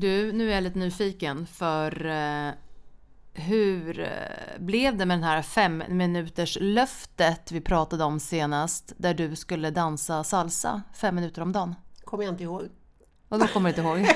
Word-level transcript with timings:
Du, 0.00 0.32
nu 0.32 0.50
är 0.50 0.54
jag 0.54 0.62
lite 0.64 0.78
nyfiken 0.78 1.46
för 1.46 2.06
eh, 2.06 2.52
hur 3.34 4.00
eh, 4.00 4.58
blev 4.58 4.96
det 4.96 5.06
med 5.06 5.16
den 5.18 5.24
här 5.24 5.42
fem 5.42 5.82
minuters 5.88 6.58
löftet 6.60 7.52
vi 7.52 7.60
pratade 7.60 8.04
om 8.04 8.20
senast 8.20 8.92
där 8.96 9.14
du 9.14 9.36
skulle 9.36 9.70
dansa 9.70 10.24
salsa 10.24 10.82
fem 10.94 11.14
minuter 11.14 11.42
om 11.42 11.52
dagen? 11.52 11.74
Kommer 12.04 12.24
jag 12.24 12.32
inte 12.32 12.42
ihåg. 12.44 12.62
Och 13.28 13.38
då 13.38 13.46
kommer 13.46 13.72
du 13.72 13.80
inte 13.82 13.88
ihåg? 14.02 14.14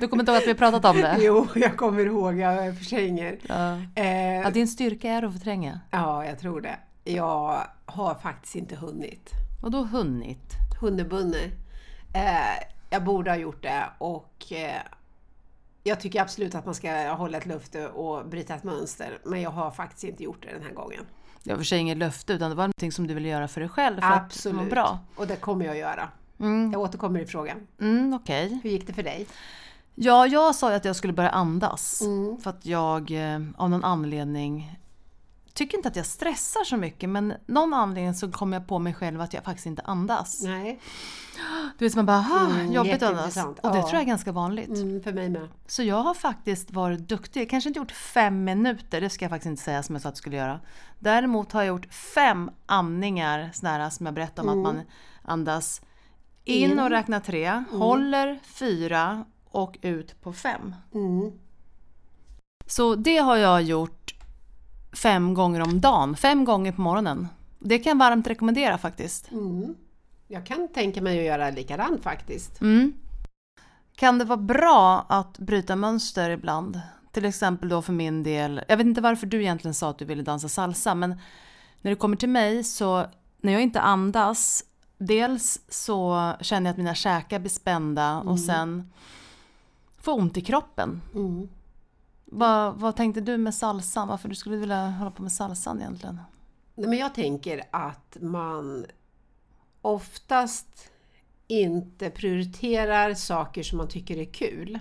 Du 0.00 0.08
kommer 0.08 0.22
inte 0.22 0.32
ihåg 0.32 0.42
att 0.42 0.48
vi 0.48 0.54
pratat 0.54 0.84
om 0.84 0.96
det? 0.96 1.16
Jo, 1.20 1.46
jag 1.54 1.76
kommer 1.76 2.06
ihåg. 2.06 2.38
Jag 2.38 2.78
förtränger. 2.78 3.38
Ja. 3.48 3.72
Eh, 3.94 4.40
Ja, 4.40 4.50
din 4.50 4.68
styrka 4.68 5.08
är 5.10 5.22
att 5.22 5.32
förtränga. 5.32 5.80
ja, 5.90 6.24
jag 6.24 6.38
tror 6.38 6.60
det. 6.60 6.78
Jag 7.04 7.66
har 7.86 8.14
faktiskt 8.14 8.54
inte 8.56 8.76
hunnit. 8.76 9.30
Och 9.62 9.70
då 9.70 9.84
hunnit. 9.84 10.52
Hunnebunne. 10.80 11.44
Eh, 12.14 12.64
jag 12.90 13.04
borde 13.04 13.30
ha 13.30 13.36
gjort 13.36 13.62
det 13.62 13.84
och 13.98 14.52
eh, 14.52 14.82
jag 15.82 16.00
tycker 16.00 16.22
absolut 16.22 16.54
att 16.54 16.64
man 16.66 16.74
ska 16.74 17.12
hålla 17.12 17.38
ett 17.38 17.46
löfte 17.46 17.88
och 17.88 18.26
bryta 18.26 18.54
ett 18.54 18.64
mönster. 18.64 19.18
Men 19.24 19.40
jag 19.40 19.50
har 19.50 19.70
faktiskt 19.70 20.04
inte 20.04 20.22
gjort 20.24 20.42
det 20.42 20.52
den 20.52 20.62
här 20.62 20.72
gången. 20.72 21.06
Det 21.42 21.50
var 21.50 21.56
för 21.56 21.64
sig 21.64 21.78
inget 21.78 21.98
löfte 21.98 22.32
utan 22.32 22.50
det 22.50 22.56
var 22.56 22.64
någonting 22.64 22.92
som 22.92 23.06
du 23.06 23.14
ville 23.14 23.28
göra 23.28 23.48
för 23.48 23.60
dig 23.60 23.70
själv 23.70 24.00
för 24.00 24.06
att 24.06 24.20
må 24.20 24.24
Absolut. 24.24 24.70
bra. 24.70 24.98
Och 25.16 25.26
det 25.26 25.36
kommer 25.36 25.64
jag 25.64 25.78
göra. 25.78 26.08
Mm, 26.40 26.72
Jag 26.72 26.80
återkommer 26.80 27.20
i 27.20 27.26
frågan. 27.26 27.56
mm, 27.80 28.14
Okej. 28.14 28.60
Hur 28.62 28.70
gick 28.70 28.86
det 28.86 28.92
för 28.92 29.02
dig? 29.02 29.26
Ja, 29.94 30.26
jag 30.26 30.54
sa 30.54 30.70
ju 30.70 30.76
att 30.76 30.84
jag 30.84 30.96
skulle 30.96 31.12
börja 31.12 31.30
andas. 31.30 32.02
Mm. 32.02 32.36
För 32.40 32.50
att 32.50 32.66
jag 32.66 33.10
eh, 33.10 33.40
av 33.56 33.70
någon 33.70 33.84
anledning 33.84 34.78
tycker 35.54 35.76
inte 35.76 35.88
att 35.88 35.96
jag 35.96 36.06
stressar 36.06 36.64
så 36.64 36.76
mycket 36.76 37.08
men 37.08 37.34
någon 37.46 37.74
anledning 37.74 38.14
så 38.14 38.30
kom 38.32 38.52
jag 38.52 38.66
på 38.66 38.78
mig 38.78 38.94
själv 38.94 39.20
att 39.20 39.34
jag 39.34 39.44
faktiskt 39.44 39.66
inte 39.66 39.82
andas. 39.82 40.42
Nej, 40.42 40.80
Du 41.78 41.84
vet 41.84 41.94
man 41.96 42.06
bara, 42.06 42.26
Mm, 42.50 42.72
jobbigt 42.72 42.94
att 42.94 43.02
andas. 43.02 43.36
Och 43.36 43.54
det 43.54 43.60
Ja. 43.62 43.72
tror 43.72 43.92
jag 43.92 44.00
är 44.02 44.06
ganska 44.06 44.32
vanligt. 44.32 44.68
mm, 44.68 45.02
för 45.02 45.12
mig 45.12 45.28
med. 45.28 45.48
Så 45.66 45.82
jag 45.82 46.02
har 46.02 46.14
faktiskt 46.14 46.70
varit 46.70 47.08
duktig. 47.08 47.50
Kanske 47.50 47.70
inte 47.70 47.78
gjort 47.78 47.92
fem 47.92 48.44
minuter, 48.44 49.00
det 49.00 49.10
ska 49.10 49.24
jag 49.24 49.30
faktiskt 49.30 49.46
inte 49.50 49.62
säga 49.62 49.82
som 49.82 49.94
jag 49.94 50.02
sa 50.02 50.08
att 50.08 50.12
jag 50.12 50.18
skulle 50.18 50.36
göra. 50.36 50.60
Däremot 50.98 51.52
har 51.52 51.62
jag 51.62 51.68
gjort 51.68 51.94
fem 51.94 52.50
andningar, 52.66 53.50
här 53.62 53.90
som 53.90 54.06
jag 54.06 54.14
berättade 54.14 54.48
om 54.50 54.58
att 54.58 54.74
man 54.74 54.82
andas 55.22 55.82
in 56.44 56.72
Mm. 56.72 56.84
Och 56.84 56.90
räknar 56.90 57.20
tre, 57.20 57.64
håller 57.70 58.38
fyra 58.44 59.24
och 59.50 59.78
ut 59.82 60.20
på 60.22 60.32
fem. 60.32 60.74
Mm. 60.94 61.32
Så 62.66 62.94
det 62.94 63.16
har 63.18 63.36
jag 63.36 63.62
gjort 63.62 63.99
fem 64.92 65.34
gånger 65.34 65.60
om 65.60 65.80
dagen, 65.80 66.16
fem 66.16 66.44
gånger 66.44 66.72
på 66.72 66.80
morgonen. 66.80 67.28
Det 67.58 67.78
kan 67.78 67.90
jag 67.90 67.98
varmt 67.98 68.26
rekommendera 68.26 68.78
faktiskt. 68.78 69.30
Mm. 69.30 69.74
Jag 70.28 70.46
kan 70.46 70.68
tänka 70.68 71.02
mig 71.02 71.18
att 71.18 71.24
göra 71.24 71.50
likadant 71.50 72.02
faktiskt. 72.02 72.60
Mm. 72.60 72.92
Kan 73.96 74.18
det 74.18 74.24
vara 74.24 74.36
bra 74.36 75.06
att 75.08 75.38
bryta 75.38 75.76
mönster 75.76 76.30
ibland? 76.30 76.80
Till 77.12 77.24
exempel 77.24 77.68
då 77.68 77.82
för 77.82 77.92
min 77.92 78.22
del, 78.22 78.60
jag 78.68 78.76
vet 78.76 78.86
inte 78.86 79.00
varför 79.00 79.26
du 79.26 79.40
egentligen 79.40 79.74
sa 79.74 79.90
att 79.90 79.98
du 79.98 80.04
ville 80.04 80.22
dansa 80.22 80.48
salsa, 80.48 80.94
men 80.94 81.10
när 81.80 81.90
det 81.90 81.96
kommer 81.96 82.16
till 82.16 82.28
mig 82.28 82.64
så 82.64 83.06
när 83.40 83.52
jag 83.52 83.62
inte 83.62 83.80
andas, 83.80 84.64
dels 84.98 85.60
så 85.68 86.32
känner 86.40 86.68
jag 86.68 86.72
att 86.72 86.78
mina 86.78 86.94
käkar 86.94 87.38
blir 87.38 87.50
spända 87.50 88.18
och 88.18 88.40
sen 88.40 88.92
får 89.98 90.18
ont 90.18 90.36
i 90.36 90.40
kroppen. 90.40 91.02
Mm. 91.14 91.48
Vad, 92.32 92.74
vad 92.74 92.96
tänkte 92.96 93.20
du 93.20 93.36
med 93.36 93.54
salsan? 93.54 94.08
Varför 94.08 94.28
du 94.28 94.34
skulle 94.34 94.56
vilja 94.56 94.86
hålla 94.90 95.10
på 95.10 95.22
med 95.22 95.32
salsan 95.32 95.80
egentligen? 95.80 96.20
Nej, 96.74 96.88
men 96.88 96.98
jag 96.98 97.14
tänker 97.14 97.62
att 97.70 98.16
man 98.20 98.86
oftast 99.82 100.90
inte 101.46 102.10
prioriterar 102.10 103.14
saker 103.14 103.62
som 103.62 103.78
man 103.78 103.88
tycker 103.88 104.16
är 104.16 104.24
kul. 104.32 104.78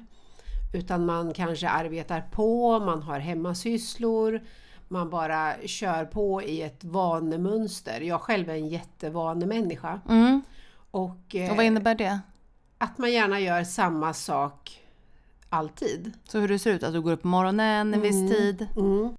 Utan 0.73 1.05
man 1.05 1.33
kanske 1.33 1.69
arbetar 1.69 2.21
på, 2.21 2.79
man 2.79 3.01
har 3.03 3.19
hemmasysslor, 3.19 4.41
man 4.87 5.09
bara 5.09 5.53
kör 5.67 6.05
på 6.05 6.43
i 6.43 6.61
ett 6.61 6.83
vanemönster. 6.83 8.01
Jag 8.01 8.21
själv 8.21 8.49
är 8.49 8.53
en 8.53 8.67
jättevanemänniska. 8.69 10.01
Mm. 10.09 10.41
Och, 10.91 11.35
eh, 11.35 11.51
Och 11.51 11.57
vad 11.57 11.65
innebär 11.65 11.95
det? 11.95 12.19
att 12.77 12.97
man 12.97 13.11
gärna 13.11 13.39
gör 13.39 13.63
samma 13.63 14.13
sak 14.13 14.81
alltid. 15.49 16.11
Så 16.23 16.39
hur 16.39 16.47
det 16.47 16.59
ser 16.59 16.73
ut, 16.73 16.83
att 16.83 16.93
du 16.93 17.01
går 17.01 17.11
upp 17.11 17.21
på 17.21 17.27
morgonen 17.27 17.93
en 17.93 18.01
viss 18.01 18.31
tid? 18.37 18.67
Mm. 18.77 19.09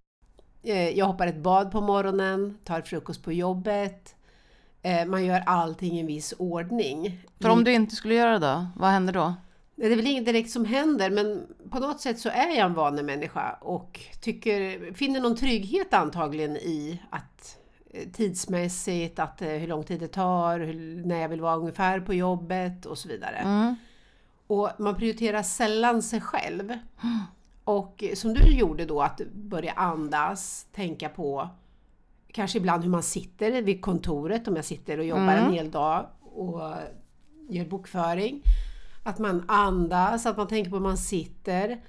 Eh, 0.62 0.88
Jag 0.88 1.06
hoppar 1.06 1.26
ett 1.26 1.42
bad 1.42 1.72
på 1.72 1.80
morgonen, 1.80 2.58
tar 2.64 2.80
frukost 2.80 3.24
på 3.24 3.32
jobbet. 3.32 4.14
Eh, 4.82 5.06
Man 5.06 5.24
gör 5.24 5.42
allting 5.46 5.96
i 5.96 6.00
en 6.00 6.06
viss 6.06 6.34
ordning. 6.38 7.20
För 7.40 7.48
om 7.48 7.64
du 7.64 7.72
inte 7.72 7.94
skulle 7.96 8.14
göra 8.14 8.38
det 8.38 8.46
då, 8.46 8.66
vad 8.76 8.90
händer 8.90 9.12
då? 9.12 9.34
Det 9.76 9.86
är 9.86 9.96
väl 9.96 10.06
inget 10.06 10.26
direkt 10.26 10.50
som 10.50 10.64
händer 10.64 11.10
men 11.10 11.46
på 11.70 11.78
något 11.78 12.00
sätt 12.00 12.18
så 12.18 12.28
är 12.28 12.48
jag 12.56 12.66
en 12.66 12.74
vanemänniska 12.74 13.58
och 13.60 14.00
tycker, 14.20 14.92
finner 14.94 15.20
någon 15.20 15.36
trygghet 15.36 15.94
antagligen 15.94 16.56
i 16.56 17.00
att 17.10 17.58
eh, 17.90 18.08
tidsmässigt, 18.12 19.18
att 19.18 19.42
hur 19.42 19.66
lång 19.66 19.84
tid 19.84 20.00
det 20.00 20.08
tar, 20.08 20.58
hur, 20.60 21.04
när 21.06 21.20
jag 21.20 21.28
vill 21.28 21.40
vara 21.40 21.56
ungefär 21.56 22.00
på 22.00 22.14
jobbet 22.14 22.86
och 22.86 22.98
så 22.98 23.08
vidare. 23.08 23.36
Mm. 23.36 23.76
Och 24.50 24.70
man 24.78 24.94
prioriterar 24.96 25.42
sällan 25.42 26.02
sig 26.02 26.20
själv. 26.20 26.72
Och 27.64 28.04
som 28.14 28.34
du 28.34 28.56
gjorde 28.58 28.84
då, 28.84 29.02
att 29.02 29.20
börja 29.34 29.72
andas, 29.72 30.66
tänka 30.72 31.08
på 31.08 31.48
kanske 32.32 32.58
ibland 32.58 32.82
hur 32.84 32.90
man 32.90 33.02
sitter 33.02 33.62
vid 33.62 33.82
kontoret, 33.82 34.48
om 34.48 34.56
jag 34.56 34.64
sitter 34.64 34.98
och 34.98 35.04
jobbar 35.04 35.22
Mm. 35.22 35.44
en 35.46 35.52
hel 35.52 35.70
dag 35.70 36.06
och 36.20 36.60
gör 37.48 37.64
bokföring. 37.64 38.42
Att 39.04 39.18
man 39.18 39.44
andas, 39.48 40.26
att 40.26 40.36
man 40.36 40.48
tänker 40.48 40.70
på 40.70 40.76
hur 40.76 40.82
man 40.82 40.98
sitter. 40.98 41.80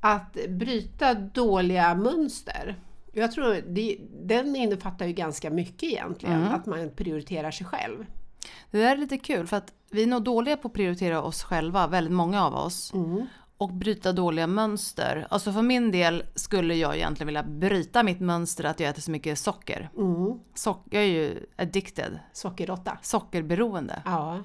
Att 0.00 0.36
bryta 0.48 1.14
dåliga 1.14 1.94
mönster. 1.94 2.76
Jag 3.12 3.32
tror 3.32 3.54
det, 3.68 3.98
den 4.24 4.56
innefattar 4.56 5.06
ju 5.06 5.12
ganska 5.12 5.50
mycket 5.50 5.82
egentligen, 5.82 6.40
Mm. 6.42 6.54
att 6.54 6.66
man 6.66 6.90
prioriterar 6.96 7.50
sig 7.50 7.66
själv. 7.66 8.06
Det 8.70 8.78
där 8.78 8.92
är 8.92 8.96
lite 8.96 9.18
kul 9.18 9.46
för 9.46 9.56
att 9.56 9.72
vi 9.90 10.02
är 10.02 10.06
nog 10.06 10.22
dåliga 10.22 10.56
på 10.56 10.68
att 10.68 10.74
prioritera 10.74 11.22
oss 11.22 11.42
själva, 11.42 11.86
väldigt 11.86 12.12
många 12.12 12.44
av 12.46 12.54
oss. 12.54 12.92
Mm. 12.94 13.26
Och 13.58 13.72
bryta 13.72 14.12
dåliga 14.12 14.46
mönster. 14.46 15.26
Alltså 15.30 15.52
för 15.52 15.62
min 15.62 15.90
del 15.90 16.22
skulle 16.34 16.74
jag 16.74 16.96
egentligen 16.96 17.26
vilja 17.26 17.42
bryta 17.42 18.02
mitt 18.02 18.20
mönster 18.20 18.64
att 18.64 18.80
jag 18.80 18.90
äter 18.90 19.02
så 19.02 19.10
mycket 19.10 19.38
socker. 19.38 19.90
Mm. 19.96 20.38
Socker 20.54 20.98
jag 20.98 21.02
är 21.04 21.08
ju 21.12 21.46
addicted, 21.56 22.18
Sockerråtta. 22.32 22.98
sockerberoende 23.02 24.02
Ja. 24.04 24.42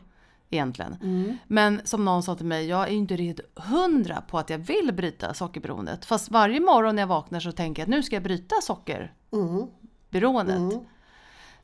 egentligen. 0.49 0.95
Mm. 1.01 1.37
Men 1.47 1.81
som 1.83 2.05
någon 2.05 2.23
sa 2.23 2.35
till 2.35 2.45
mig, 2.45 2.67
jag 2.67 2.87
är 2.87 2.91
ju 2.91 2.97
inte 2.97 3.15
riktigt 3.15 3.45
hundra 3.55 4.21
på 4.21 4.39
att 4.39 4.49
jag 4.49 4.57
vill 4.57 4.93
bryta 4.93 5.33
sockerberoendet. 5.33 6.05
Fast 6.05 6.31
varje 6.31 6.59
morgon 6.59 6.95
när 6.95 7.01
jag 7.01 7.07
vaknar 7.07 7.39
så 7.39 7.51
tänker 7.51 7.81
jag 7.81 7.85
att 7.85 7.89
nu 7.89 8.03
ska 8.03 8.15
jag 8.15 8.23
bryta 8.23 8.55
sockerberoendet. 8.61 10.55
Mm. 10.57 10.69
Mm. 10.71 10.85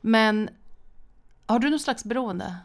Men 0.00 0.48
har 1.48 1.58
du 1.58 1.70
någon 1.70 1.80
slags 1.80 2.04
beroende? 2.04 2.56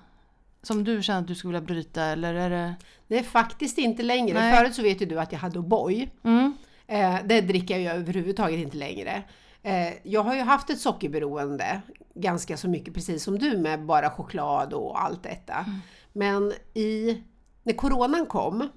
Som 0.62 0.84
du 0.84 1.04
känner 1.04 1.22
att 1.22 1.28
du 1.28 1.36
skulle 1.36 1.54
vilja 1.54 1.68
bryta 1.68 2.04
eller 2.04 2.34
är 2.34 2.50
det... 2.50 2.76
Det 3.08 3.20
är 3.20 3.24
faktiskt 3.24 3.78
inte 3.78 4.04
längre. 4.04 4.40
Nej. 4.40 4.58
Förut 4.58 4.76
så 4.76 4.82
vet 4.82 5.02
ju 5.02 5.06
du 5.06 5.20
att 5.20 5.32
jag 5.32 5.40
hade 5.40 5.60
O'boy. 5.60 6.10
Mm. 6.24 6.54
Eh, 6.88 7.16
det 7.26 7.42
dricker 7.42 7.74
jag 7.74 7.82
ju 7.82 8.02
överhuvudtaget 8.02 8.60
inte 8.60 8.78
längre. 8.78 9.24
Eh, 9.62 9.94
jag 10.04 10.24
har 10.24 10.36
ju 10.36 10.42
haft 10.42 10.70
ett 10.70 10.80
sockerberoende 10.80 11.82
ganska 12.14 12.58
så 12.58 12.68
mycket, 12.68 12.94
precis 12.94 13.24
som 13.24 13.40
du 13.40 13.58
med 13.58 13.86
bara 13.86 14.10
choklad 14.10 14.74
och 14.74 15.02
allt 15.02 15.24
detta. 15.24 15.54
Mm. 15.54 15.80
Men 16.14 16.54
i, 16.74 17.24
när 17.64 17.74
coronan 17.74 18.26
kom 18.26 18.70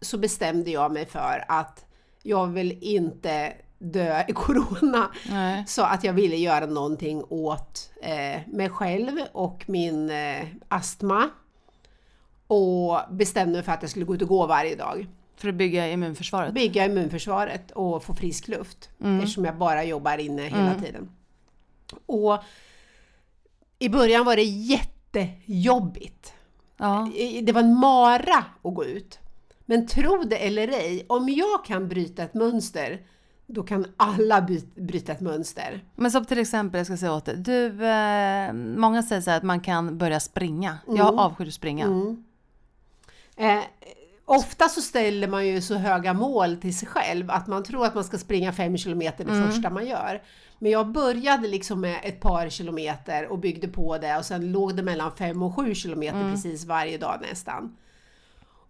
så 0.00 0.18
bestämde 0.18 0.70
jag 0.70 0.92
mig 0.92 1.06
för 1.06 1.44
att 1.48 1.84
jag 2.22 2.46
vill 2.46 2.78
inte 2.80 3.52
dö 3.78 4.22
i 4.28 4.32
corona. 4.32 5.10
Nej. 5.30 5.64
Så 5.66 5.82
att 5.82 6.04
jag 6.04 6.12
ville 6.12 6.36
göra 6.36 6.66
någonting 6.66 7.24
åt 7.28 7.90
eh, 8.02 8.40
mig 8.46 8.68
själv 8.70 9.12
och 9.32 9.64
min 9.66 10.10
eh, 10.10 10.46
astma. 10.68 11.28
Och 12.46 13.00
bestämde 13.10 13.52
mig 13.52 13.62
för 13.62 13.72
att 13.72 13.82
jag 13.82 13.90
skulle 13.90 14.04
gå 14.04 14.14
ut 14.14 14.22
och 14.22 14.28
gå 14.28 14.46
varje 14.46 14.76
dag. 14.76 15.06
För 15.36 15.48
att 15.48 15.54
bygga 15.54 15.88
immunförsvaret? 15.88 16.54
Bygga 16.54 16.84
immunförsvaret 16.84 17.70
och 17.70 18.04
få 18.04 18.14
frisk 18.14 18.48
luft. 18.48 18.90
Eftersom 18.98 19.44
jag 19.44 19.56
bara 19.56 19.84
jobbar 19.84 20.18
inne 20.18 20.42
hela 20.42 20.74
tiden. 20.74 21.10
Och 22.06 22.42
i 23.78 23.88
början 23.88 24.24
var 24.24 24.36
det 24.36 24.42
jättejobbigt. 24.42 26.32
Ja. 26.76 27.10
Det 27.42 27.52
var 27.52 27.60
en 27.60 27.74
mara 27.74 28.44
att 28.62 28.74
gå 28.74 28.84
ut. 28.84 29.18
Men 29.64 29.86
tro 29.86 30.22
det 30.22 30.36
eller 30.36 30.68
ej, 30.68 31.06
om 31.08 31.28
jag 31.28 31.64
kan 31.64 31.88
bryta 31.88 32.22
ett 32.22 32.34
mönster, 32.34 33.00
då 33.46 33.62
kan 33.62 33.86
alla 33.96 34.42
by- 34.42 34.68
bryta 34.74 35.12
ett 35.12 35.20
mönster. 35.20 35.84
Men 35.96 36.10
som 36.10 36.24
till 36.24 36.38
exempel, 36.38 36.78
jag 36.78 36.86
ska 36.86 36.96
säga 36.96 37.12
åt 37.12 37.24
dig. 37.24 37.36
Du, 37.36 37.86
eh, 37.86 38.52
många 38.52 39.02
säger 39.02 39.22
så 39.22 39.30
här 39.30 39.36
att 39.36 39.42
man 39.42 39.60
kan 39.60 39.98
börja 39.98 40.20
springa. 40.20 40.78
Jag 40.88 41.18
avskyr 41.18 41.46
att 41.46 41.54
springa. 41.54 41.84
Mm. 41.86 42.24
Eh, 43.36 43.64
ofta 44.24 44.68
så 44.68 44.80
ställer 44.80 45.28
man 45.28 45.46
ju 45.46 45.60
så 45.62 45.74
höga 45.74 46.14
mål 46.14 46.56
till 46.56 46.78
sig 46.78 46.88
själv 46.88 47.30
att 47.30 47.46
man 47.46 47.64
tror 47.64 47.86
att 47.86 47.94
man 47.94 48.04
ska 48.04 48.18
springa 48.18 48.52
fem 48.52 48.76
kilometer 48.76 49.24
det 49.24 49.50
första 49.50 49.70
man 49.70 49.86
gör. 49.86 50.22
Men 50.58 50.72
jag 50.72 50.88
började 50.92 51.48
liksom 51.48 51.80
med 51.80 52.00
ett 52.02 52.20
par 52.20 52.48
kilometer 52.48 53.26
och 53.32 53.38
byggde 53.38 53.68
på 53.68 53.98
det 53.98 54.16
och 54.18 54.24
sen 54.24 54.52
låg 54.52 54.76
det 54.76 54.82
mellan 54.82 55.12
fem 55.16 55.42
och 55.42 55.56
sju 55.56 55.74
kilometer 55.74 56.30
precis 56.32 56.64
varje 56.64 56.98
dag 56.98 57.18
nästan. 57.30 57.76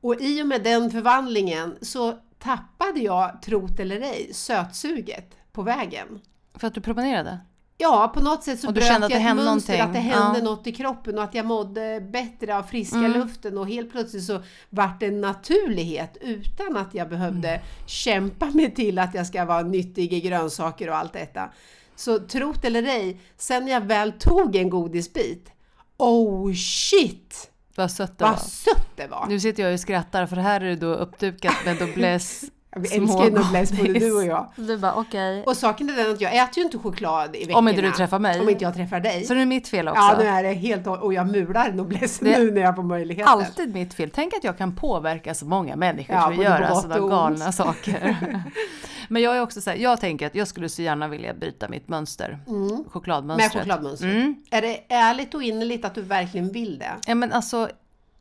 Och 0.00 0.20
i 0.20 0.42
och 0.42 0.46
med 0.46 0.62
den 0.62 0.90
förvandlingen 0.90 1.76
så 1.82 2.14
tappade 2.46 3.00
jag, 3.00 3.42
trot 3.42 3.80
eller 3.80 4.00
ej, 4.00 4.30
sötsuget 4.34 5.34
på 5.52 5.62
vägen. 5.62 6.20
För 6.54 6.66
att 6.66 6.74
du 6.74 6.80
promenerade? 6.80 7.38
Ja, 7.78 8.10
på 8.14 8.20
något 8.20 8.44
sätt 8.44 8.60
så 8.60 8.68
Och 8.68 8.74
bröt 8.74 8.86
jag 8.86 9.02
ett 9.12 9.22
mönster, 9.22 9.44
någonting. 9.44 9.80
att 9.80 9.92
det 9.92 9.98
hände 9.98 10.38
Ja. 10.38 10.44
något 10.44 10.66
i 10.66 10.72
kroppen 10.72 11.18
och 11.18 11.24
att 11.24 11.34
jag 11.34 11.46
mådde 11.46 12.00
bättre 12.00 12.56
av 12.58 12.62
friska 12.62 12.96
Mm. 12.98 13.12
luften 13.12 13.58
och 13.58 13.68
helt 13.68 13.90
plötsligt 13.92 14.24
så 14.24 14.40
vart 14.70 15.00
det 15.00 15.06
en 15.06 15.20
naturlighet 15.20 16.16
utan 16.20 16.76
att 16.76 16.94
jag 16.94 17.08
behövde 17.08 17.48
Mm. 17.48 17.60
kämpa 17.86 18.46
mig 18.46 18.74
till 18.74 18.98
att 18.98 19.14
jag 19.14 19.26
ska 19.26 19.44
vara 19.44 19.62
nyttig 19.62 20.12
i 20.12 20.20
grönsaker 20.20 20.88
och 20.90 20.96
allt 20.96 21.12
detta. 21.12 21.50
Så 21.96 22.18
trot 22.18 22.64
eller 22.64 22.82
ej, 22.82 23.20
sen 23.36 23.68
jag 23.68 23.80
väl 23.80 24.12
tog 24.12 24.56
en 24.56 24.70
godisbit, 24.70 25.50
oh 25.96 26.52
shit! 26.54 27.50
Vad 27.76 27.90
sött 27.90 28.18
det 28.18 28.24
Vad 28.24 28.32
var. 28.32 28.38
sött 28.38 28.96
det 28.96 29.06
var! 29.06 29.26
Nu 29.28 29.40
sitter 29.40 29.62
jag 29.62 29.72
och 29.72 29.80
skrattar 29.80 30.26
för 30.26 30.36
här 30.36 30.60
är 30.60 30.64
det 30.64 30.76
då 30.76 30.94
uppdukat 30.94 31.54
med 31.64 31.76
Dobless 31.78 32.44
Vi 32.76 32.96
älskar 32.96 33.24
ju 33.24 33.30
Noblesse, 33.30 33.74
både 33.76 33.92
du 33.92 34.12
och 34.16 34.24
jag. 34.24 34.46
Du 34.56 34.78
bara 34.78 34.94
okej. 34.94 35.42
Och 35.46 35.56
saken 35.56 35.90
är 35.90 35.96
den 35.96 36.12
att 36.12 36.20
jag 36.20 36.36
äter 36.36 36.58
ju 36.58 36.62
inte 36.62 36.78
choklad 36.78 37.36
i 37.36 37.38
veckorna. 37.38 37.58
Om 37.58 37.68
inte 37.68 37.80
du 37.82 37.90
träffar 37.92 38.18
mig. 38.18 38.40
Om 38.40 38.48
inte 38.48 38.64
jag 38.64 38.74
träffar 38.74 39.00
dig. 39.00 39.24
Så 39.24 39.34
det 39.34 39.40
är 39.42 39.46
mitt 39.46 39.68
fel 39.68 39.88
också. 39.88 40.00
Ja, 40.00 40.16
nu 40.18 40.24
är 40.26 40.42
det 40.42 40.52
helt 40.52 40.86
och 40.86 41.14
jag 41.14 41.26
mular 41.26 41.72
Noblesse 41.72 42.24
Det- 42.24 42.38
nu 42.38 42.50
när 42.50 42.60
jag 42.60 42.76
får 42.76 42.82
möjligheten. 42.82 43.32
Alltid 43.32 43.74
mitt 43.74 43.94
fel. 43.94 44.10
Tänk 44.14 44.34
att 44.34 44.44
jag 44.44 44.58
kan 44.58 44.76
påverka 44.76 45.34
så 45.34 45.46
många 45.46 45.76
människor 45.76 46.16
Ja, 46.16 46.30
till 46.30 46.38
att 46.38 46.44
göra 46.44 46.74
sådana 46.74 47.08
galna 47.08 47.52
saker. 47.52 48.16
Men 49.08 49.22
jag 49.22 49.36
är 49.36 49.40
också 49.40 49.60
så 49.60 49.70
här, 49.70 49.76
jag 49.76 50.00
tänker 50.00 50.26
att 50.26 50.34
jag 50.34 50.48
skulle 50.48 50.68
så 50.68 50.82
gärna 50.82 51.08
vilja 51.08 51.34
bryta 51.34 51.68
mitt 51.68 51.88
mönster. 51.88 52.38
Mm. 52.48 52.66
Med 52.66 52.84
Chokladmönstret. 52.90 53.52
chokladmönstret. 53.52 54.12
Mm. 54.14 54.34
Är 54.50 54.62
det 54.62 54.94
ärligt 54.94 55.34
och 55.34 55.42
innerligt 55.42 55.84
att 55.84 55.94
du 55.94 56.02
verkligen 56.02 56.52
vill 56.52 56.78
det? 56.78 56.90
Ja 57.06 57.14
men 57.14 57.32
alltså 57.32 57.68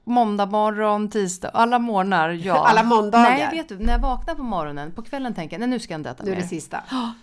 måndag 0.05 0.45
morgon, 0.45 1.09
tisdag, 1.09 1.49
alla 1.49 1.79
morgnar, 1.79 2.29
ja. 2.45 2.67
Alla 2.67 2.83
måndagar? 2.83 3.23
Nej 3.29 3.47
vet 3.51 3.69
du, 3.69 3.77
när 3.79 3.93
jag 3.93 3.99
vaknar 3.99 4.35
på 4.35 4.43
morgonen, 4.43 4.91
på 4.91 5.01
kvällen 5.01 5.33
tänker 5.33 5.53
jag 5.55 5.59
nej 5.59 5.69
nu 5.69 5.79
ska 5.79 5.93
jag 5.93 5.99
inte 5.99 6.09
äta 6.09 6.23
Nu 6.23 6.31
är 6.31 6.35
mer. 6.35 6.41
det 6.41 6.47
sista. 6.47 6.83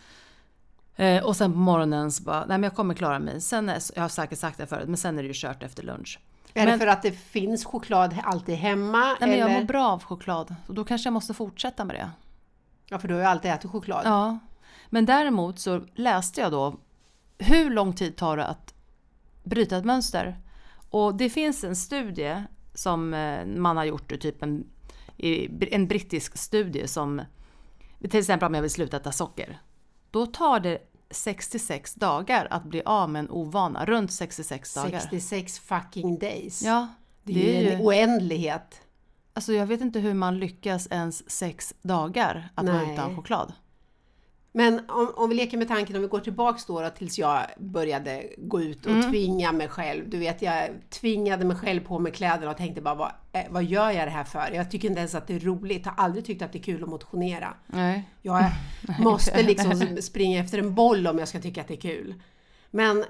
Eh, 0.96 1.24
och 1.24 1.36
sen 1.36 1.52
på 1.52 1.58
morgonen 1.58 2.12
så 2.12 2.22
bara, 2.22 2.38
nej 2.40 2.46
men 2.48 2.62
jag 2.62 2.74
kommer 2.74 2.94
klara 2.94 3.18
mig. 3.18 3.40
Sen 3.40 3.68
är, 3.68 3.78
jag 3.94 4.02
har 4.02 4.08
säkert 4.08 4.38
sagt 4.38 4.58
det 4.58 4.66
förut, 4.66 4.88
men 4.88 4.96
sen 4.96 5.18
är 5.18 5.22
det 5.22 5.26
ju 5.28 5.34
kört 5.36 5.62
efter 5.62 5.82
lunch. 5.82 6.20
Är 6.54 6.64
Men- 6.64 6.72
det 6.72 6.78
för 6.78 6.86
att 6.86 7.02
det 7.02 7.10
finns 7.12 7.64
choklad 7.64 8.16
alltid 8.24 8.54
hemma? 8.54 8.98
Nej 8.98 9.16
men 9.20 9.38
jag 9.38 9.50
eller? 9.50 9.60
mår 9.60 9.66
bra 9.66 9.88
av 9.88 10.04
choklad, 10.04 10.54
och 10.66 10.74
då 10.74 10.84
kanske 10.84 11.06
jag 11.06 11.12
måste 11.12 11.34
fortsätta 11.34 11.84
med 11.84 11.96
det. 11.96 12.10
Ja, 12.88 12.98
för 12.98 13.08
du 13.08 13.14
har 13.14 13.20
ju 13.20 13.26
alltid 13.26 13.50
ätit 13.50 13.70
choklad. 13.70 14.02
Ja. 14.04 14.38
Men 14.90 15.06
däremot 15.06 15.58
så 15.58 15.80
läste 15.94 16.40
jag 16.40 16.52
då, 16.52 16.76
hur 17.38 17.70
lång 17.70 17.92
tid 17.92 18.16
tar 18.16 18.36
det 18.36 18.46
att 18.46 18.74
bryta 19.44 19.76
ett 19.76 19.84
mönster? 19.84 20.36
Och 20.90 21.14
det 21.14 21.30
finns 21.30 21.64
en 21.64 21.76
studie 21.76 22.42
som 22.74 23.14
eh, 23.14 23.46
man 23.46 23.76
har 23.76 23.84
gjort, 23.84 24.20
typ 24.20 24.42
en, 24.42 24.66
en 25.70 25.88
brittisk 25.88 26.38
studie 26.38 26.88
som, 26.88 27.22
till 28.00 28.20
exempel 28.20 28.46
om 28.46 28.54
jag 28.54 28.62
vill 28.62 28.70
sluta 28.70 28.96
äta 28.96 29.12
socker. 29.12 29.58
Då 30.10 30.26
tar 30.26 30.60
det 30.60 30.78
66 31.10 31.94
dagar 31.94 32.46
att 32.50 32.64
bli 32.64 32.82
av 32.84 33.10
med 33.10 33.20
en 33.20 33.30
ovana, 33.30 33.84
runt 33.84 34.12
66 34.12 34.74
dagar. 34.74 35.00
66 35.00 35.58
fucking 35.58 36.18
days. 36.18 36.62
Ja, 36.62 36.88
det 37.22 37.58
är 37.58 37.62
ju 37.62 37.70
en 37.70 37.80
oändlighet. 37.80 38.80
Alltså 39.32 39.52
jag 39.52 39.66
vet 39.66 39.80
inte 39.80 40.00
hur 40.00 40.14
man 40.14 40.38
lyckas 40.38 40.88
ens 40.90 41.30
sex 41.30 41.74
dagar 41.82 42.48
att 42.54 42.66
vara 42.66 42.82
Nej. 42.82 42.92
utan 42.92 43.16
choklad. 43.16 43.52
Men 44.54 44.80
om, 44.88 45.12
om 45.16 45.28
vi 45.28 45.34
leker 45.34 45.56
med 45.58 45.68
tanken, 45.68 45.96
om 45.96 46.02
vi 46.02 46.08
går 46.08 46.20
tillbaks 46.20 46.64
då, 46.64 46.80
då 46.80 46.88
tills 46.90 47.18
jag 47.18 47.40
började 47.58 48.26
gå 48.38 48.60
ut 48.62 48.86
och 48.86 48.92
Mm. 48.92 49.10
tvinga 49.10 49.52
mig 49.52 49.68
själv. 49.68 50.10
Du 50.10 50.18
vet, 50.18 50.42
jag 50.42 50.68
tvingade 50.90 51.44
mig 51.44 51.56
själv 51.56 51.80
på 51.80 51.98
mig 51.98 52.12
kläderna 52.12 52.50
och 52.50 52.56
tänkte 52.56 52.80
bara, 52.80 52.94
vad, 52.94 53.12
eh, 53.32 53.42
vad 53.50 53.64
gör 53.64 53.90
jag 53.90 54.06
det 54.06 54.10
här 54.10 54.24
för? 54.24 54.50
Jag 54.54 54.70
tycker 54.70 54.88
inte 54.88 54.98
ens 54.98 55.14
att 55.14 55.26
det 55.26 55.34
är 55.34 55.40
roligt. 55.40 55.82
Jag 55.86 55.92
har 55.92 56.04
aldrig 56.04 56.24
tyckt 56.24 56.42
att 56.42 56.52
det 56.52 56.58
är 56.58 56.62
kul 56.62 56.82
att 56.82 56.88
motionera. 56.88 57.54
Nej. 57.66 58.08
Jag 58.22 58.44
måste 58.98 59.42
liksom 59.42 59.98
springa 60.02 60.40
efter 60.40 60.58
en 60.58 60.74
boll 60.74 61.06
om 61.06 61.18
jag 61.18 61.28
ska 61.28 61.40
tycka 61.40 61.60
att 61.60 61.68
det 61.68 61.74
är 61.74 61.80
kul. 61.80 62.14
Men 62.70 63.04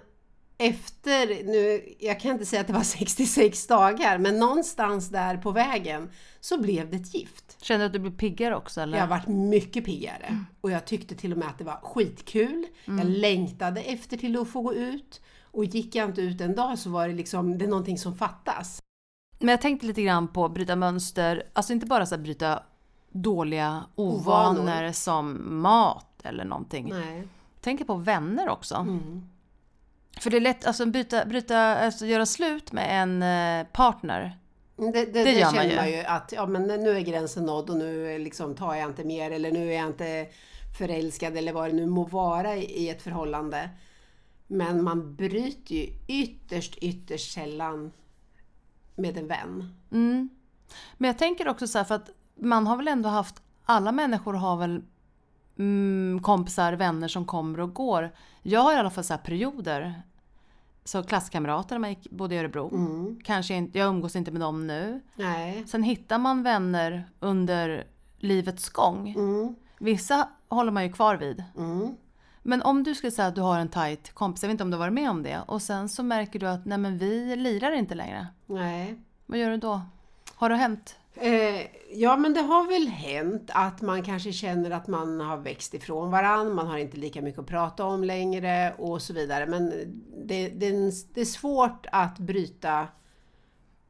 efter, 0.68 1.44
nu, 1.44 1.94
jag 1.98 2.20
kan 2.20 2.30
inte 2.30 2.46
säga 2.46 2.60
att 2.60 2.66
det 2.66 2.72
var 2.72 2.82
66 2.82 3.66
dagar, 3.66 4.18
men 4.18 4.38
någonstans 4.38 5.08
där 5.08 5.36
på 5.36 5.50
vägen 5.50 6.10
så 6.40 6.60
blev 6.60 6.90
det 6.90 6.96
ett 6.96 7.14
gift. 7.14 7.56
Känner 7.62 7.78
du 7.80 7.86
att 7.86 7.92
du 7.92 7.98
blir 7.98 8.10
piggare 8.12 8.56
också 8.56 8.80
eller? 8.80 8.98
Jag 8.98 9.04
har 9.04 9.10
varit 9.10 9.26
mycket 9.28 9.84
piggare 9.84 10.44
och 10.60 10.70
jag 10.70 10.84
tyckte 10.84 11.14
till 11.14 11.32
och 11.32 11.38
med 11.38 11.48
att 11.48 11.58
det 11.58 11.64
var 11.64 11.80
skitkul. 11.82 12.66
Jag 12.84 13.04
längtade 13.06 13.80
efter 13.82 14.16
till 14.16 14.40
att 14.40 14.48
få 14.48 14.60
gå 14.60 14.74
ut 14.74 15.20
och 15.42 15.64
gick 15.64 15.94
jag 15.94 16.08
inte 16.08 16.20
ut 16.20 16.40
en 16.40 16.54
dag 16.54 16.78
så 16.78 16.90
var 16.90 17.08
det 17.08 17.14
liksom, 17.14 17.58
det 17.58 17.64
är 17.64 17.68
någonting 17.68 17.98
som 17.98 18.16
fattas. 18.16 18.82
Men 19.38 19.48
jag 19.48 19.60
tänkte 19.60 19.86
lite 19.86 20.02
grann 20.02 20.28
på 20.28 20.48
bryta 20.48 20.76
mönster, 20.76 21.42
alltså 21.52 21.72
inte 21.72 21.86
bara 21.86 22.06
så 22.06 22.14
här 22.14 22.22
bryta 22.22 22.62
dåliga 23.12 23.84
ovanor, 23.94 24.60
Ovanor. 24.60 24.92
som 24.92 25.56
mat 25.62 26.20
eller 26.22 26.44
någonting. 26.44 26.88
Nej. 26.88 27.28
Tänker 27.60 27.84
på 27.84 27.94
vänner 27.94 28.48
också. 28.48 28.74
Mm. 28.74 29.28
För 30.20 30.30
det 30.30 30.36
är 30.36 30.40
lätt, 30.40 30.66
alltså 30.66 30.86
bryta, 30.86 31.24
bryta 31.24 31.58
alltså 31.58 32.06
göra 32.06 32.26
slut 32.26 32.72
med 32.72 33.02
en 33.02 33.22
eh, 33.22 33.66
partner. 33.72 34.38
Det, 34.76 34.90
det, 34.90 35.04
det, 35.04 35.32
gör 35.32 35.44
man 35.44 35.54
känner 35.54 35.70
ju. 35.70 35.76
man 35.76 35.90
ju 35.90 36.04
att 36.04 36.32
ja, 36.32 36.46
men 36.46 36.62
nu 36.62 36.96
är 36.96 37.00
gränsen 37.00 37.44
nådd 37.44 37.70
och 37.70 37.76
nu 37.76 38.18
liksom 38.18 38.54
tar 38.54 38.74
jag 38.74 38.88
inte 38.88 39.04
mer 39.04 39.30
eller 39.30 39.52
nu 39.52 39.72
är 39.72 39.76
jag 39.76 39.86
inte 39.86 40.26
förälskad 40.78 41.36
eller 41.36 41.52
vad 41.52 41.70
det 41.70 41.76
nu 41.76 41.86
må 41.86 42.04
vara 42.04 42.56
i 42.56 42.64
i 42.64 42.88
ett 42.88 43.02
förhållande. 43.02 43.70
Men 44.46 44.84
man 44.84 45.16
bryter 45.16 45.74
ju 45.74 45.88
ytterst, 46.08 46.76
ytterst 46.76 47.34
sällan 47.34 47.92
med 48.94 49.18
en 49.18 49.28
vän. 49.28 49.74
Mm. 49.92 50.28
Men 50.96 51.08
jag 51.08 51.18
tänker 51.18 51.48
också 51.48 51.66
så 51.66 51.78
här, 51.78 51.84
för 51.84 51.94
att 51.94 52.10
man 52.34 52.66
har 52.66 52.76
väl 52.76 52.88
ändå 52.88 53.08
haft, 53.08 53.42
alla 53.64 53.92
människor 53.92 54.34
har 54.34 54.56
väl 54.56 54.82
mm, 55.58 56.20
kompisar, 56.22 56.72
vänner 56.72 57.08
som 57.08 57.24
kommer 57.24 57.60
och 57.60 57.74
går. 57.74 58.10
Jag 58.42 58.60
har 58.60 58.72
i 58.72 58.76
alla 58.76 58.90
fall 58.90 59.04
så 59.04 59.12
här 59.12 59.20
perioder. 59.20 60.02
Så 60.84 61.02
klasskamrater 61.02 61.78
man 61.78 61.90
gick, 61.90 62.10
bodde 62.10 62.34
i 62.34 62.38
Örebro. 62.38 62.74
Mm. 62.74 63.20
Kanske 63.24 63.54
inte, 63.54 63.78
jag 63.78 63.88
umgås 63.88 64.16
inte 64.16 64.30
med 64.30 64.40
dem 64.40 64.66
nu. 64.66 65.00
Nej. 65.14 65.64
Sen 65.66 65.82
hittar 65.82 66.18
man 66.18 66.42
vänner 66.42 67.08
under 67.20 67.86
livets 68.18 68.68
gång. 68.68 69.08
Mm. 69.08 69.54
Vissa 69.78 70.28
håller 70.48 70.72
man 70.72 70.82
ju 70.82 70.92
kvar 70.92 71.16
vid. 71.16 71.44
Mm. 71.56 71.96
Men 72.42 72.62
om 72.62 72.82
du 72.82 72.94
skulle 72.94 73.10
säga 73.10 73.28
att 73.28 73.34
du 73.34 73.40
har 73.40 73.58
en 73.58 73.68
tight 73.68 74.14
kompis, 74.14 74.42
jag 74.42 74.48
vet 74.48 74.54
inte 74.54 74.64
om 74.64 74.70
du 74.70 74.76
har 74.76 74.84
varit 74.84 74.94
med 74.94 75.10
om 75.10 75.22
det, 75.22 75.40
och 75.46 75.62
sen 75.62 75.88
så 75.88 76.02
märker 76.02 76.38
du 76.38 76.48
att 76.48 76.64
nej 76.64 76.78
men 76.78 76.98
vi 76.98 77.36
lirar 77.36 77.72
inte 77.72 77.94
längre. 77.94 78.26
Nej. 78.46 78.98
Vad 79.26 79.38
gör 79.38 79.50
du 79.50 79.56
då? 79.56 79.80
Har 80.34 80.48
det 80.48 80.56
hänt? 80.56 80.98
Eh, 81.14 81.66
ja, 81.90 82.16
men 82.16 82.34
det 82.34 82.40
har 82.40 82.66
väl 82.66 82.88
hänt 82.88 83.50
att 83.54 83.82
man 83.82 84.02
kanske 84.02 84.32
känner 84.32 84.70
att 84.70 84.86
man 84.86 85.20
har 85.20 85.36
växt 85.36 85.74
ifrån 85.74 86.10
varann, 86.10 86.54
man 86.54 86.66
har 86.66 86.78
inte 86.78 86.96
lika 86.96 87.22
mycket 87.22 87.40
att 87.40 87.46
prata 87.46 87.84
om 87.84 88.04
längre 88.04 88.74
och 88.78 89.02
så 89.02 89.12
vidare. 89.12 89.46
Men 89.46 89.72
det, 90.24 90.48
det, 90.48 90.70
det 91.14 91.20
är 91.20 91.24
svårt 91.24 91.86
att 91.92 92.18
bryta 92.18 92.88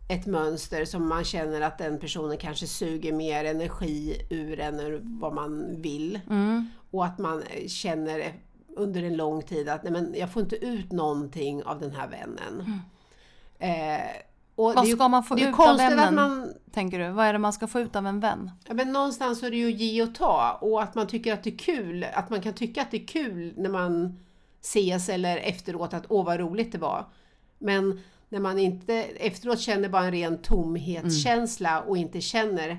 ett 0.08 0.26
mönster 0.26 0.84
som 0.84 1.08
man 1.08 1.24
känner 1.24 1.60
att 1.60 1.78
den 1.78 1.98
personen 1.98 2.36
kanske 2.36 2.66
suger 2.66 3.12
mer 3.12 3.44
energi 3.44 4.26
ur 4.30 4.60
än 4.60 5.00
vad 5.20 5.34
man 5.34 5.82
vill. 5.82 6.20
Mm. 6.30 6.70
Och 6.90 7.04
att 7.04 7.18
man 7.18 7.42
känner 7.66 8.32
under 8.76 9.02
en 9.02 9.16
lång 9.16 9.42
tid 9.42 9.68
att 9.68 9.82
nej, 9.82 9.92
men 9.92 10.14
jag 10.16 10.32
får 10.32 10.42
inte 10.42 10.56
ut 10.56 10.92
någonting 10.92 11.62
av 11.62 11.80
den 11.80 11.92
här 11.92 12.08
vännen. 12.08 12.80
Eh, 13.58 14.31
och 14.54 14.70
Mm. 14.70 14.76
Vad 14.76 14.84
det 14.84 14.90
ska 14.96 15.08
man 15.08 15.24
få 15.24 15.38
ut 15.38 15.58
av 15.58 15.76
vännen? 15.76 16.14
man 16.14 16.52
Tänker 16.72 16.98
du? 16.98 17.10
Vad 17.10 17.26
är 17.26 17.32
det 17.32 17.38
man 17.38 17.52
ska 17.52 17.66
få 17.66 17.80
ut 17.80 17.96
av 17.96 18.06
en 18.06 18.20
vän? 18.20 18.50
Ja, 18.68 18.74
men 18.74 18.92
någonstans 18.92 19.42
är 19.42 19.50
det 19.50 19.56
ju 19.56 19.68
att 19.74 19.80
ge 19.80 20.02
och 20.02 20.14
ta 20.14 20.58
och 20.60 20.82
att 20.82 20.94
man 20.94 21.06
tycker 21.06 21.32
att 21.32 21.42
det 21.42 21.50
är 21.50 21.58
kul, 21.58 22.06
att 22.14 22.30
man 22.30 22.40
kan 22.40 22.52
tycka 22.52 22.82
att 22.82 22.90
det 22.90 23.02
är 23.02 23.06
kul 23.06 23.54
när 23.56 23.70
man 23.70 24.18
ses 24.60 25.08
eller 25.08 25.36
efteråt 25.36 25.94
att 25.94 26.04
åh 26.08 26.24
vad 26.24 26.40
roligt 26.40 26.72
det 26.72 26.78
var. 26.78 27.06
Men 27.58 28.00
när 28.28 28.40
man 28.40 28.58
inte 28.58 28.94
efteråt 29.02 29.60
känner 29.60 29.88
bara 29.88 30.04
en 30.04 30.12
ren 30.12 30.38
tomhetskänsla 30.42 31.80
och 31.80 31.96
inte 31.96 32.20
känner 32.20 32.78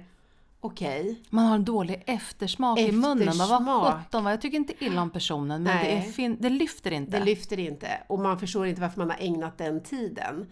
okej, 0.59 1.21
Man 1.29 1.45
har 1.45 1.55
en 1.55 1.65
dålig 1.65 2.03
eftersmak, 2.05 2.79
i 2.79 2.91
munnen. 2.91 3.37
Man 3.37 3.47
var 3.47 3.55
Eftersmak. 3.55 4.05
17 4.05 4.23
va? 4.23 4.29
Jag 4.31 4.41
tycker 4.41 4.57
inte 4.57 4.85
illa 4.85 5.01
om 5.01 5.09
personen, 5.09 5.63
men 5.63 5.85
det, 5.85 6.01
fin- 6.01 6.37
det 6.39 6.49
lyfter 6.49 6.91
inte. 6.91 7.19
det 7.19 7.25
lyfter 7.25 7.59
inte 7.59 7.87
och 8.07 8.19
man 8.19 8.39
förstår 8.39 8.67
inte 8.67 8.81
varför 8.81 8.99
man 8.99 9.09
har 9.09 9.17
ägnat 9.19 9.57
den 9.57 9.81
tiden. 9.83 10.45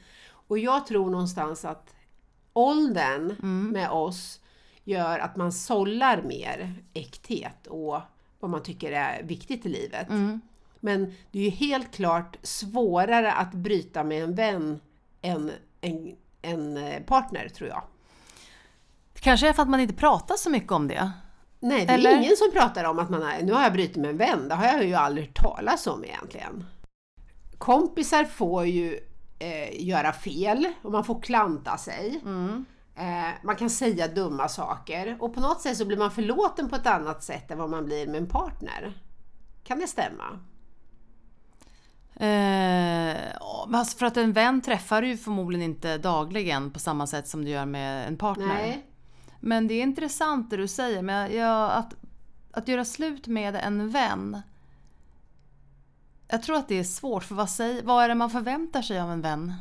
Och 0.52 0.60
jag 0.60 0.86
tror 0.88 1.10
någonstans 1.10 1.66
att 1.66 1.96
åldern 2.54 3.36
Mm. 3.44 3.68
med 3.70 3.90
oss 3.90 4.40
gör 4.84 5.20
att 5.20 5.36
man 5.36 5.52
sållar 5.52 6.22
mer 6.22 6.84
äkthet 6.94 7.68
och 7.68 8.00
vad 8.40 8.52
man 8.52 8.64
tycker 8.64 8.92
är 8.92 9.24
viktigt 9.24 9.66
i 9.66 9.70
livet. 9.70 10.10
Mm. 10.10 10.42
Men 10.80 11.14
det 11.32 11.40
är 11.40 11.44
ju 11.44 11.50
helt 11.50 11.92
klart 11.92 12.38
svårare 12.42 13.34
att 13.34 13.52
bryta 13.54 14.04
med 14.04 14.24
en 14.24 14.36
vän 14.36 14.80
än 15.22 15.52
en, 15.82 16.16
en 16.42 16.80
partner 17.06 17.50
tror 17.50 17.70
jag. 17.70 17.84
Kanske 19.14 19.50
är 19.50 19.54
för 19.54 19.62
att 19.62 19.70
man 19.70 19.80
inte 19.80 19.94
pratar 19.96 20.36
så 20.36 20.50
mycket 20.50 20.72
om 20.72 20.88
det. 20.88 21.12
Nej, 21.60 21.86
det 21.86 21.94
är 21.94 21.98
Eller? 21.98 22.18
ingen 22.18 22.38
som 22.38 22.52
pratar 22.54 22.84
om 22.84 23.00
att 23.00 23.10
man 23.10 23.22
har, 23.22 23.42
nu 23.42 23.54
har 23.54 23.64
jag 23.64 23.74
brutit 23.74 23.96
med 23.98 24.10
en 24.10 24.18
vän. 24.18 24.48
Det 24.50 24.56
har 24.56 24.66
jag 24.66 24.86
ju 24.86 24.94
aldrig 24.94 25.26
hört 25.28 25.36
talas 25.36 25.88
om 25.88 26.04
egentligen. 26.06 26.66
Kompisar 27.58 28.24
får 28.24 28.66
ju 28.66 29.00
eh, 29.42 29.86
göra 29.88 30.14
fel 30.14 30.68
och 30.82 30.92
man 30.92 31.04
får 31.04 31.22
klanta 31.22 31.78
sig. 31.78 32.22
Mm. 32.26 32.66
Eh, 32.96 33.30
man 33.44 33.56
kan 33.56 33.70
säga 33.70 34.08
dumma 34.08 34.48
saker 34.48 35.18
och 35.20 35.34
på 35.34 35.40
något 35.40 35.62
sätt 35.62 35.78
så 35.78 35.86
blir 35.86 35.98
man 35.98 36.12
förlåten 36.12 36.70
på 36.70 36.76
ett 36.76 36.88
annat 36.88 37.24
sätt 37.24 37.52
än 37.52 37.58
vad 37.58 37.70
man 37.70 37.86
blir 37.86 38.08
med 38.08 38.16
en 38.16 38.30
partner. 38.30 38.94
Kan 39.64 39.80
det 39.80 39.88
stämma? 39.88 40.40
Eh, 42.16 43.18
alltså 43.74 43.98
för 43.98 44.06
att 44.06 44.18
en 44.18 44.34
vän 44.34 44.62
träffar 44.62 45.02
du 45.02 45.08
ju 45.08 45.18
förmodligen 45.18 45.66
inte 45.66 45.98
dagligen 45.98 46.72
på 46.72 46.80
samma 46.80 47.08
sätt 47.08 47.28
som 47.28 47.46
du 47.46 47.52
gör 47.52 47.66
med 47.66 48.08
en 48.08 48.18
partner. 48.18 48.48
Nej. 48.48 48.86
Men 49.40 49.68
det 49.68 49.74
är 49.74 49.84
intressant 49.84 50.50
det 50.50 50.58
du 50.58 50.68
säger. 50.68 51.02
Men 51.02 51.36
jag, 51.36 51.72
att, 51.72 51.94
att 52.52 52.68
göra 52.68 52.86
slut 52.86 53.28
med 53.28 53.56
en 53.56 53.90
vän. 53.90 54.42
Jag 56.32 56.44
tror 56.44 56.56
att 56.56 56.68
det 56.68 56.80
är 56.80 56.84
svårt. 56.84 57.24
För 57.24 57.36
vad, 57.36 57.50
säger, 57.50 57.84
vad 57.84 58.04
är 58.04 58.08
det 58.08 58.16
man 58.16 58.30
förväntar 58.30 58.82
sig 58.82 59.00
av 59.00 59.12
en 59.12 59.22
vän? 59.22 59.54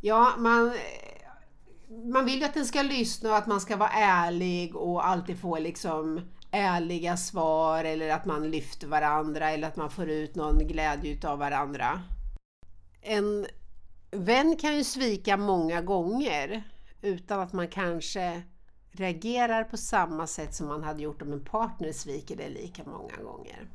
Ja, 0.00 0.34
man, 0.38 0.74
man 2.12 2.24
vill 2.24 2.38
ju 2.38 2.44
att 2.44 2.54
den 2.54 2.66
ska 2.66 2.82
lyssna 2.82 3.30
och 3.30 3.36
att 3.36 3.46
man 3.46 3.60
ska 3.60 3.76
vara 3.76 3.90
ärlig 3.90 4.76
och 4.76 5.06
alltid 5.06 5.40
få 5.40 5.58
liksom 5.58 6.20
ärliga 6.50 7.16
svar 7.16 7.84
eller 7.84 8.08
att 8.08 8.24
man 8.24 8.50
lyfter 8.50 8.86
varandra 8.86 9.50
eller 9.50 9.68
att 9.68 9.76
man 9.76 9.90
får 9.90 10.08
ut 10.08 10.34
någon 10.34 10.58
glädje 10.58 11.12
utav 11.12 11.38
varandra. 11.38 12.02
En 13.02 13.46
vän 14.10 14.56
kan 14.56 14.76
ju 14.76 14.84
svika 14.84 15.36
många 15.36 15.80
gånger 15.80 16.62
utan 17.02 17.40
att 17.40 17.52
man 17.52 17.68
kanske 17.68 18.42
reagerar 18.90 19.64
på 19.64 19.76
samma 19.76 20.26
sätt 20.26 20.54
som 20.54 20.68
man 20.68 20.82
hade 20.82 21.02
gjort 21.02 21.22
om 21.22 21.32
en 21.32 21.44
partner 21.44 21.92
sviker 21.92 22.36
det 22.36 22.48
lika 22.48 22.84
många 22.84 23.16
gånger. 23.22 23.68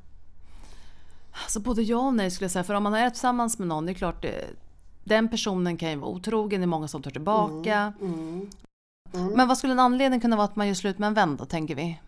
Alltså 1.32 1.60
både 1.60 1.82
ja 1.82 1.98
och 1.98 2.14
nej 2.14 2.32
skulle 2.32 2.46
jag 2.46 2.52
säga. 2.52 2.64
För 2.64 2.74
om 2.74 2.84
man 2.84 2.94
är 2.94 3.10
tillsammans 3.10 3.60
med 3.60 3.68
någon, 3.68 3.86
det 3.86 3.92
är 3.92 3.94
klart 3.94 4.22
det, 4.22 4.46
den 5.04 5.30
personen 5.30 5.78
kan 5.78 5.90
ju 5.90 5.96
vara 5.96 6.12
otrogen, 6.12 6.62
det 6.62 6.66
är 6.66 6.68
många 6.68 6.88
som 6.88 7.02
tar 7.02 7.12
tillbaka. 7.12 7.94
Mm, 8.02 8.14
mm, 8.14 8.50
mm. 9.14 9.28
Men 9.34 9.48
vad 9.48 9.58
skulle 9.58 9.74
en 9.74 9.80
anledning 9.80 10.20
kunna 10.20 10.36
vara 10.36 10.46
att 10.46 10.56
man 10.56 10.68
gör 10.68 10.74
slut 10.74 11.00
med 11.00 11.08
en 11.08 11.14
vän 11.14 11.36
då, 11.38 11.46
tänker 11.46 11.76
vi? 11.76 12.00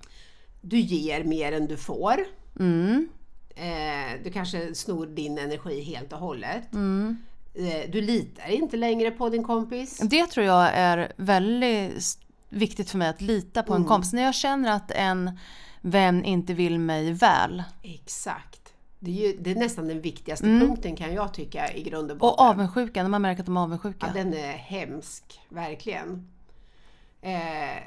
Du 0.61 0.79
ger 0.79 1.23
mer 1.23 1.51
än 1.51 1.67
du 1.67 1.77
får. 1.77 2.15
Mm. 2.59 3.09
Eh, 3.55 4.23
du 4.23 4.31
kanske 4.31 4.75
snor 4.75 5.05
din 5.05 5.37
energi 5.37 5.81
helt 5.83 6.13
och 6.13 6.19
hållet. 6.19 6.73
Mm. 6.73 7.17
Eh, 7.53 7.91
du 7.91 8.01
litar 8.01 8.49
inte 8.49 8.77
längre 8.77 9.11
på 9.11 9.29
din 9.29 9.43
kompis. 9.43 9.97
Det 9.99 10.27
tror 10.27 10.45
jag 10.45 10.69
är 10.73 11.13
väldigt 11.17 12.17
viktigt 12.49 12.89
för 12.89 12.97
mig 12.97 13.07
att 13.09 13.21
lita 13.21 13.63
på 13.63 13.73
en 13.73 13.77
Mm. 13.77 13.87
kompis. 13.87 14.13
När 14.13 14.23
jag 14.23 14.35
känner 14.35 14.71
att 14.71 14.91
en 14.91 15.39
vän 15.81 16.25
inte 16.25 16.53
vill 16.53 16.79
mig 16.79 17.11
väl. 17.13 17.63
Exakt. 17.81 18.62
Det 19.05 19.11
är, 19.11 19.27
ju, 19.31 19.37
det 19.41 19.51
är 19.51 19.55
nästan 19.55 19.87
den 19.87 20.01
viktigaste 20.01 20.45
Mm. 20.47 20.67
punkten 20.67 20.95
kan 20.95 21.13
jag 21.13 21.33
tycka 21.33 21.73
i 21.73 21.83
grund 21.83 22.11
och 22.11 22.15
Och 22.15 22.19
botten. 22.19 22.45
avundsjuka, 22.47 23.03
när 23.03 23.09
man 23.09 23.21
märker 23.21 23.39
att 23.41 23.45
de 23.45 23.57
är 23.57 23.61
avundsjuka. 23.61 24.07
Ja, 24.07 24.13
den 24.23 24.33
är 24.33 24.51
hemsk, 24.53 25.39
verkligen. 25.49 26.27
Eh, 27.21 27.83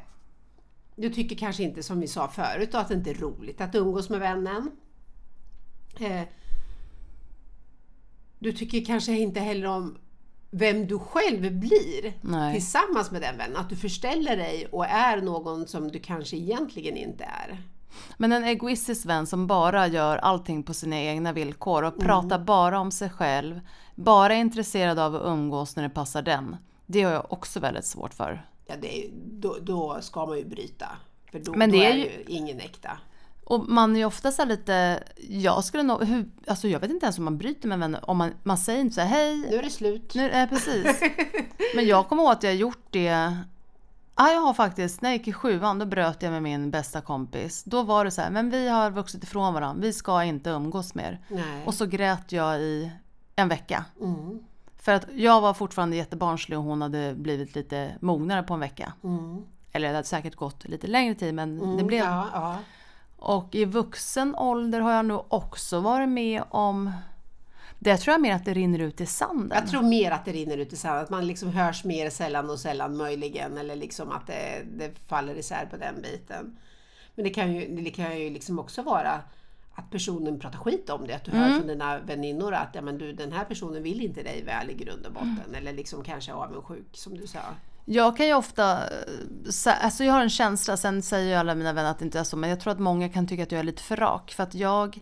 du 0.96 1.10
tycker 1.10 1.36
kanske 1.36 1.62
inte, 1.62 1.82
som 1.82 2.00
vi 2.00 2.08
sa 2.08 2.28
förut, 2.28 2.72
då, 2.72 2.78
att 2.78 2.88
det 2.88 2.94
inte 2.94 3.10
är 3.10 3.14
roligt 3.14 3.60
att 3.60 3.74
umgås 3.74 4.08
med 4.08 4.20
vännen. 4.20 4.70
Eh, 6.00 6.22
du 8.38 8.52
tycker 8.52 8.84
kanske 8.84 9.12
inte 9.12 9.40
heller 9.40 9.66
om 9.66 9.98
vem 10.50 10.86
du 10.86 10.98
själv 10.98 11.58
blir 11.58 12.12
Nej. 12.20 12.54
tillsammans 12.54 13.10
med 13.10 13.22
den 13.22 13.36
vännen. 13.36 13.56
Att 13.56 13.68
du 13.70 13.76
förställer 13.76 14.36
dig 14.36 14.66
och 14.66 14.86
är 14.86 15.20
någon 15.22 15.66
som 15.68 15.88
du 15.90 15.98
kanske 15.98 16.36
egentligen 16.36 16.96
inte 16.96 17.24
är. 17.24 17.62
Men 18.16 18.32
en 18.32 18.44
egoistisk 18.44 19.06
vän 19.06 19.26
som 19.26 19.46
bara 19.46 19.86
gör 19.86 20.16
allting 20.16 20.62
på 20.62 20.74
sina 20.74 20.96
egna 21.00 21.32
villkor 21.32 21.82
och 21.82 21.94
Mm. 21.94 22.06
pratar 22.06 22.38
bara 22.38 22.80
om 22.80 22.90
sig 22.90 23.10
själv. 23.10 23.60
Bara 23.94 24.34
är 24.34 24.38
intresserad 24.40 24.98
av 24.98 25.14
att 25.16 25.22
umgås 25.24 25.76
när 25.76 25.82
det 25.82 25.90
passar 25.90 26.22
den. 26.22 26.56
Det 26.86 27.02
har 27.02 27.12
jag 27.12 27.32
också 27.32 27.60
väldigt 27.60 27.84
svårt 27.86 28.14
för. 28.14 28.46
Ja, 28.66 28.74
är, 28.74 29.10
då, 29.26 29.56
då 29.62 29.98
ska 30.00 30.26
man 30.26 30.38
ju 30.38 30.44
bryta. 30.44 30.86
För 31.32 31.38
då, 31.38 31.52
Men 31.54 31.70
då 31.70 31.76
det 31.78 31.86
är 31.86 31.90
är 31.90 31.96
ju- 31.96 32.02
ju 32.04 32.24
ingen 32.26 32.60
äkta. 32.60 32.90
Och 33.44 33.68
man 33.68 33.94
är 33.96 33.98
ju 34.00 34.04
ofta 34.04 34.44
lite, 34.44 35.02
jag 35.28 35.64
skulle 35.64 35.82
nog, 35.82 36.04
hur, 36.04 36.30
alltså 36.46 36.68
jag 36.68 36.80
vet 36.80 36.90
inte 36.90 37.06
ens 37.06 37.18
om 37.18 37.24
man 37.24 37.38
bryter 37.38 37.68
med 37.68 37.78
vänner, 37.78 38.10
om 38.10 38.16
man, 38.16 38.32
man 38.42 38.58
säger 38.58 38.80
inte 38.80 38.94
så 38.94 39.00
här, 39.00 39.08
hej, 39.08 39.36
Nu 39.50 39.56
är 39.56 39.62
det 39.62 39.70
slut. 39.70 40.14
nu, 40.14 40.30
äh, 40.30 40.48
precis. 40.48 41.00
Men 41.74 41.86
jag 41.86 42.08
kommer 42.08 42.22
ihåg 42.22 42.32
att 42.32 42.42
jag 42.42 42.54
gjort 42.54 42.86
det, 42.90 43.36
ja 44.16 44.28
jag 44.32 44.40
har 44.40 44.54
faktiskt, 44.54 45.02
när 45.02 45.10
jag 45.10 45.16
gick 45.16 45.28
i 45.28 45.32
sjuan 45.32 45.78
då 45.78 45.86
bröt 45.86 46.22
jag 46.22 46.32
med 46.32 46.42
min 46.42 46.70
bästa 46.70 47.00
kompis. 47.00 47.64
Då 47.64 47.82
var 47.82 48.04
det 48.04 48.10
så 48.10 48.20
här, 48.20 48.30
men 48.30 48.50
vi 48.50 48.68
har 48.68 48.90
vuxit 48.90 49.22
ifrån 49.24 49.54
varandra, 49.54 49.82
vi 49.82 49.92
ska 49.92 50.24
inte 50.24 50.50
umgås 50.50 50.94
mer. 50.94 51.20
Nej. 51.28 51.62
Och 51.66 51.74
så 51.74 51.86
grät 51.86 52.32
jag 52.32 52.60
i 52.60 52.90
en 53.36 53.48
vecka. 53.48 53.84
Mm, 54.00 54.38
För 54.76 54.92
att 54.92 55.06
jag 55.14 55.40
var 55.40 55.54
fortfarande 55.54 55.96
jättebarnslig 55.96 56.58
och 56.58 56.64
hon 56.64 56.82
hade 56.82 57.14
blivit 57.14 57.54
lite 57.54 57.92
mognare 58.00 58.42
på 58.42 58.54
en 58.54 58.60
vecka. 58.60 58.92
mm, 59.04 59.44
Eller 59.72 59.88
det 59.88 59.94
hade 59.94 60.08
säkert 60.08 60.34
gått 60.36 60.64
lite 60.64 60.86
längre 60.86 61.14
tid 61.14 61.34
men 61.34 61.58
det 61.58 61.64
mm, 61.64 61.86
blev. 61.86 62.04
Ja, 62.04 62.26
ja. 62.32 62.56
Och 63.18 63.54
i 63.54 63.64
vuxen 63.64 64.34
ålder 64.34 64.80
har 64.80 64.92
jag 64.92 65.04
nog 65.04 65.24
också 65.28 65.80
varit 65.80 66.08
med 66.08 66.42
om 66.50 66.92
det 67.78 67.96
tror 67.96 68.12
jag 68.12 68.20
mer 68.20 68.34
att 68.34 68.44
det 68.44 68.54
rinner 68.54 68.78
ut 68.78 69.00
i 69.00 69.06
sanden. 69.06 69.58
Jag 69.60 69.68
tror 69.70 69.82
mer 69.82 70.10
att 70.10 70.24
det 70.24 70.32
rinner 70.32 70.56
ut 70.56 70.72
i 70.72 70.76
sanden, 70.76 71.02
att 71.02 71.10
man 71.10 71.26
liksom 71.26 71.48
hörs 71.48 71.84
mer 71.84 72.10
sällan 72.10 72.50
och 72.50 72.58
sällan 72.58 72.96
möjligen 72.96 73.58
eller 73.58 73.76
liksom 73.76 74.10
att 74.12 74.26
det, 74.26 74.62
det 74.78 74.92
faller 75.08 75.34
isär 75.34 75.66
på 75.70 75.76
den 75.76 76.02
biten. 76.02 76.56
Men 77.14 77.24
det 77.24 77.30
kan 77.30 77.54
ju, 77.54 77.82
det 77.82 77.90
kan 77.90 78.18
ju 78.18 78.30
liksom 78.30 78.58
också 78.58 78.82
vara 78.82 79.20
att 79.74 79.90
personen 79.90 80.40
pratar 80.40 80.58
skit 80.58 80.90
om 80.90 81.06
det, 81.06 81.14
att 81.14 81.24
du 81.24 81.30
hör 81.30 81.46
Mm. 81.46 81.58
från 81.58 81.68
dina 81.68 81.98
väninnor 81.98 82.54
att 82.54 82.68
ja, 82.72 82.80
men 82.82 82.98
du, 82.98 83.12
den 83.12 83.32
här 83.32 83.44
personen 83.44 83.82
vill 83.82 84.00
inte 84.00 84.22
dig 84.22 84.42
väl 84.44 84.70
i 84.70 84.74
grund 84.74 85.06
och 85.06 85.12
botten 85.12 85.40
Mm. 85.46 85.54
eller 85.54 85.72
liksom 85.72 86.04
kanske 86.04 86.30
är 86.32 86.34
avundsjuk 86.34 86.86
som 86.92 87.18
du 87.18 87.26
sa. 87.26 87.38
Jag 87.84 88.16
kan 88.16 88.26
ju 88.26 88.34
ofta, 88.34 88.72
eh, 88.72 89.84
alltså 89.84 90.04
jag 90.04 90.12
har 90.12 90.20
en 90.20 90.30
känsla, 90.30 90.76
sen 90.76 91.02
säger 91.02 91.28
ju 91.28 91.34
alla 91.34 91.54
mina 91.54 91.72
vänner 91.72 91.90
att 91.90 91.98
det 91.98 92.04
inte 92.04 92.18
är 92.20 92.24
så, 92.24 92.36
men 92.36 92.50
jag 92.50 92.60
tror 92.60 92.72
att 92.72 92.78
många 92.78 93.08
kan 93.08 93.26
tycka 93.26 93.42
att 93.42 93.52
jag 93.52 93.58
är 93.58 93.62
lite 93.64 93.82
för 93.82 93.96
rak. 93.96 94.32
För 94.32 94.42
att 94.42 94.54
jag, 94.54 94.98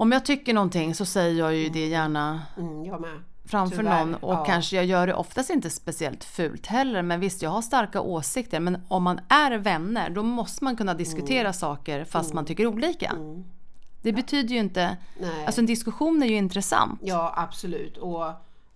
om 0.00 0.12
jag 0.12 0.24
tycker 0.24 0.54
någonting 0.54 0.94
så 0.94 1.04
säger 1.04 1.38
jag 1.38 1.54
ju 1.56 1.68
det 1.68 1.86
gärna 1.86 2.42
Mm, 2.56 2.84
jag 2.84 3.00
med. 3.00 3.20
framför 3.44 3.76
Tyvärr, 3.76 4.04
någon 4.04 4.14
och 4.14 4.32
ja. 4.34 4.44
kanske 4.44 4.76
jag 4.76 4.84
gör 4.84 5.06
det 5.06 5.14
oftast 5.14 5.50
inte 5.50 5.70
speciellt 5.70 6.24
fult 6.24 6.66
heller 6.66 7.02
men 7.02 7.20
visst 7.20 7.42
jag 7.42 7.50
har 7.50 7.62
starka 7.62 8.00
åsikter 8.00 8.60
men 8.60 8.78
om 8.88 9.02
man 9.02 9.20
är 9.28 9.58
vänner 9.58 10.10
då 10.10 10.22
måste 10.22 10.64
man 10.64 10.76
kunna 10.76 10.94
diskutera 10.94 11.52
saker 11.52 12.04
fast 12.04 12.32
man 12.34 12.44
tycker 12.44 12.66
olika. 12.66 13.10
Mm. 13.10 13.44
Det 14.02 14.12
betyder 14.12 14.54
ju 14.54 14.60
inte, 14.60 14.96
Nej. 15.20 15.44
alltså 15.46 15.60
en 15.60 15.66
diskussion 15.66 16.22
är 16.22 16.26
ju 16.26 16.34
intressant. 16.36 17.00
Ja, 17.02 17.32
absolut. 17.36 17.96
Och 17.96 18.24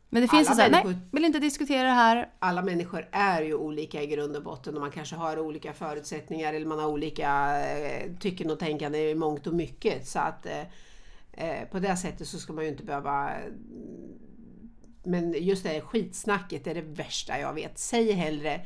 Men 0.09 0.23
det 0.23 0.29
finns 0.29 0.51
alla 0.51 0.65
ju 0.67 0.71
såhär, 0.73 0.85
nej, 0.85 0.97
vill 1.13 1.25
inte 1.25 1.39
diskutera 1.39 1.83
det 1.89 1.95
här. 1.95 2.29
alla 2.39 2.63
människor 2.63 3.09
är 3.13 3.43
ju 3.43 3.55
olika 3.55 4.03
i 4.03 4.07
grund 4.07 4.37
och 4.37 4.43
botten 4.43 4.75
och 4.75 4.81
man 4.81 4.91
kanske 4.91 5.17
har 5.17 5.39
olika 5.39 5.73
förutsättningar 5.73 6.55
eller 6.55 6.67
man 6.67 6.79
har 6.79 6.87
olika 6.87 7.59
eh, 7.77 8.11
tycken 8.21 8.51
och 8.51 8.59
tänkande 8.59 9.11
i 9.11 9.15
mångt 9.15 9.47
och 9.47 9.55
mycket. 9.55 10.07
Så 10.09 10.19
att 10.19 10.47
eh, 10.47 10.53
eh, 11.37 11.69
på 11.69 11.79
det 11.79 11.97
sättet 11.97 12.29
så 12.29 12.39
ska 12.39 12.53
man 12.53 12.65
ju 12.65 12.71
inte 12.71 12.85
behöva 12.85 13.31
men 15.07 15.33
just 15.45 15.63
det 15.63 15.69
här 15.69 15.81
skitsnacket 15.81 16.67
är 16.67 16.75
det 16.75 16.81
värsta 16.83 17.39
jag 17.39 17.53
vet. 17.53 17.79
Säg 17.79 18.13
hellre 18.13 18.61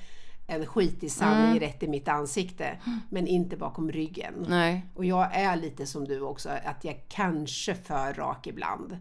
en 0.47 0.67
skitig 0.67 1.13
sanning 1.13 1.47
Mm. 1.51 1.61
rätt 1.61 1.83
i 1.83 1.89
mitt 1.89 2.09
ansikte 2.09 2.79
men 3.11 3.27
inte 3.27 3.57
bakom 3.57 3.93
ryggen. 3.93 4.47
Nej. 4.49 4.87
Och 4.95 5.05
jag 5.05 5.35
är 5.35 5.57
lite 5.57 5.87
som 5.87 6.05
du 6.09 6.21
också, 6.21 6.49
att 6.65 6.85
jag 6.85 7.05
kanske 7.09 7.75
för 7.75 8.15
rak 8.15 8.47
ibland. 8.47 8.99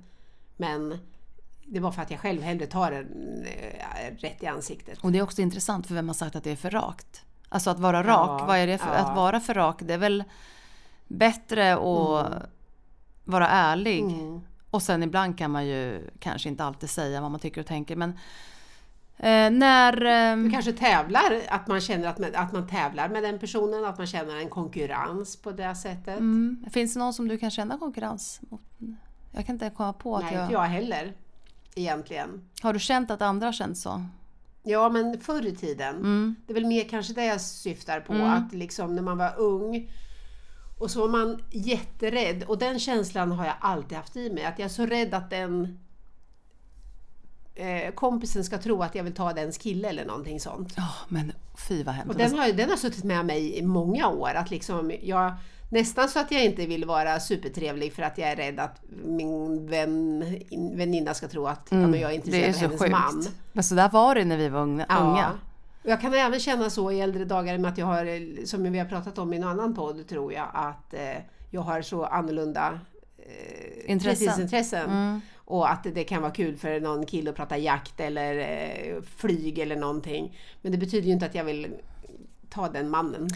Men 0.58 0.98
det 1.66 1.80
var 1.80 1.92
för 1.92 2.02
att 2.02 2.12
jag 2.12 2.20
själv 2.20 2.42
hellre 2.42 2.66
tar 2.66 2.92
en 2.92 3.44
eh, 3.46 4.16
rätt 4.18 4.44
i 4.44 4.48
ansiktet. 4.48 5.00
Och 5.02 5.12
det 5.12 5.18
är 5.18 5.24
också 5.24 5.42
intressant 5.42 5.88
för 5.88 5.96
vem 5.96 6.08
har 6.10 6.14
sagt 6.16 6.36
att 6.36 6.44
det 6.44 6.52
är 6.52 6.56
för 6.56 6.70
rakt? 6.70 7.22
Alltså 7.50 7.70
att 7.70 7.80
vara 7.80 8.04
rak, 8.04 8.42
Ja, 8.42 8.46
vad 8.48 8.58
är 8.58 8.68
det 8.68 8.78
för, 8.78 8.88
ja. 8.94 8.94
att 8.94 9.16
vara 9.16 9.40
för 9.40 9.54
rak? 9.54 9.78
Det 9.82 9.94
är 9.94 9.98
väl 9.98 10.24
bättre 11.08 11.74
att 11.74 12.50
vara 13.28 13.48
ärlig. 13.48 14.02
Mm. 14.02 14.42
Och 14.72 14.82
sen 14.82 15.04
ibland 15.04 15.38
kan 15.38 15.52
man 15.52 15.68
ju 15.68 16.10
kanske 16.20 16.50
inte 16.50 16.64
alltid 16.64 16.90
säga 16.90 17.22
vad 17.22 17.32
man 17.32 17.40
tycker 17.40 17.62
och 17.62 17.68
tänker 17.68 17.96
men 17.96 18.10
eh, 19.18 19.52
när... 19.52 19.92
Du 20.36 20.48
Eh, 20.48 20.52
kanske 20.52 20.74
tävlar, 20.74 21.42
att 21.50 21.68
man 21.68 21.82
känner 21.82 22.08
att 22.08 22.20
man, 22.20 22.36
att 22.36 22.54
man 22.54 22.68
tävlar 22.68 23.10
med 23.10 23.24
den 23.24 23.40
personen, 23.40 23.86
att 23.86 23.98
man 23.98 24.08
känner 24.08 24.36
en 24.36 24.50
konkurrens 24.50 25.36
på 25.36 25.52
det 25.52 25.76
sättet. 25.76 26.20
mm, 26.20 26.66
finns 26.72 26.94
det 26.94 27.00
någon 27.00 27.14
som 27.14 27.28
du 27.28 27.38
kan 27.38 27.52
känna 27.52 27.78
konkurrens 27.78 28.42
mot? 28.50 28.62
Jag 29.32 29.46
kan 29.46 29.56
inte 29.56 29.70
komma 29.70 29.94
på 29.94 30.16
att 30.16 30.24
Nej, 30.24 30.34
jag... 30.34 30.44
inte 30.44 30.54
jag 30.54 30.64
heller. 30.64 31.14
Egentligen. 31.76 32.42
Har 32.62 32.74
du 32.74 32.80
känt 32.80 33.12
att 33.12 33.22
andra 33.22 33.48
har 33.48 33.54
känt 33.54 33.78
så? 33.78 34.06
Ja, 34.64 34.90
men 34.90 35.20
förr 35.20 35.46
i 35.46 35.56
tiden. 35.56 35.96
Mm. 35.96 36.36
Det 36.46 36.54
är 36.54 36.54
väl 36.54 36.66
mer 36.66 36.84
kanske 36.84 37.14
det 37.14 37.26
jag 37.26 37.42
syftar 37.42 38.00
på. 38.00 38.14
Mm. 38.14 38.26
Att 38.30 38.54
liksom 38.54 38.96
när 38.96 39.02
man 39.02 39.18
var 39.18 39.34
ung 39.38 39.90
och 40.78 40.92
så 40.92 41.02
var 41.02 41.08
man 41.10 41.42
jätterädd. 41.52 42.44
Och 42.44 42.58
den 42.58 42.80
känslan 42.80 43.32
har 43.32 43.46
jag 43.46 43.56
alltid 43.62 43.98
haft 43.98 44.16
i 44.16 44.30
mig. 44.30 44.46
Att 44.46 44.60
jag 44.60 44.66
är 44.66 44.70
så 44.70 44.86
rädd 44.86 45.14
att 45.14 45.30
den 45.30 45.80
eh, 47.56 47.94
kompisen 47.94 48.44
ska 48.44 48.58
tro 48.58 48.82
att 48.84 48.96
jag 48.96 49.04
vill 49.04 49.14
ta 49.16 49.34
dens 49.34 49.58
kille 49.58 49.90
eller 49.90 50.06
någonting 50.06 50.40
sånt. 50.40 50.74
Ja, 50.78 50.88
men 51.08 51.32
fy 51.68 51.84
vad 51.84 51.96
hemskt. 51.96 52.10
Och 52.12 52.18
den 52.18 52.38
har, 52.40 52.52
den 52.52 52.70
har 52.70 52.78
suttit 52.78 53.04
med 53.04 53.26
mig 53.26 53.58
i 53.58 53.62
många 53.62 54.08
år. 54.10 54.30
Att 54.36 54.50
liksom 54.52 54.92
jag, 55.02 55.34
nästan 55.70 56.10
så 56.10 56.20
att 56.20 56.32
jag 56.32 56.46
inte 56.46 56.66
vill 56.66 56.86
vara 56.86 57.20
supertrevlig 57.20 57.94
för 57.94 58.04
att 58.04 58.18
jag 58.18 58.30
är 58.30 58.36
rädd 58.36 58.60
att 58.60 58.82
min 59.06 59.68
vän, 59.68 60.26
väninna 60.78 61.14
ska 61.14 61.28
tro 61.28 61.48
att 61.48 61.68
ja, 61.70 61.78
men 61.78 62.00
jag 62.00 62.12
är 62.12 62.16
intresserad 62.16 62.44
Mm. 62.56 62.60
det 62.60 62.66
är 62.66 62.70
av 62.74 62.78
så 62.78 62.84
hennes 62.86 63.04
sjukt. 63.12 63.26
man. 63.26 63.26
Men 63.54 63.64
så 63.64 63.76
där 63.76 63.90
var 63.90 64.16
det 64.16 64.26
när 64.26 64.38
vi 64.38 64.50
var 64.50 64.62
unga. 64.62 64.86
unga. 65.00 65.32
Och 65.88 65.92
jag 65.92 66.02
kan 66.02 66.14
även 66.14 66.40
känna 66.40 66.70
så 66.70 66.92
i 66.92 67.02
äldre 67.02 67.26
dagar 67.26 67.58
med 67.58 67.72
att 67.72 67.78
jag 67.78 67.86
har, 67.86 68.46
som 68.46 68.72
vi 68.72 68.80
har 68.80 68.86
pratat 68.86 69.18
om 69.18 69.34
i 69.34 69.40
någon 69.40 69.50
annan 69.50 69.76
podd 69.76 70.08
tror 70.08 70.34
jag, 70.34 70.48
att 70.54 70.94
eh, 70.94 71.18
jag 71.52 71.62
har 71.62 71.82
så 71.82 72.06
annorlunda 72.06 72.80
eh, 73.18 73.92
Intressen. 73.92 74.18
fritidsintressen. 74.18 74.90
Mm. 74.90 75.22
Och 75.36 75.72
att 75.72 75.84
det 75.84 76.04
kan 76.04 76.22
vara 76.22 76.32
kul 76.32 76.58
för 76.58 76.80
någon 76.80 77.06
kille 77.06 77.30
att 77.30 77.36
prata 77.36 77.58
jakt 77.58 78.00
eller 78.00 78.40
eh, 78.40 79.02
flyg 79.18 79.60
eller 79.60 79.76
någonting. 79.76 80.38
Men 80.62 80.72
det 80.72 80.78
betyder 80.78 81.08
ju 81.08 81.14
inte 81.14 81.26
att 81.26 81.36
jag 81.36 81.44
vill 81.44 81.68
ta 82.50 82.70
den 82.70 82.90
mannen. 82.90 83.28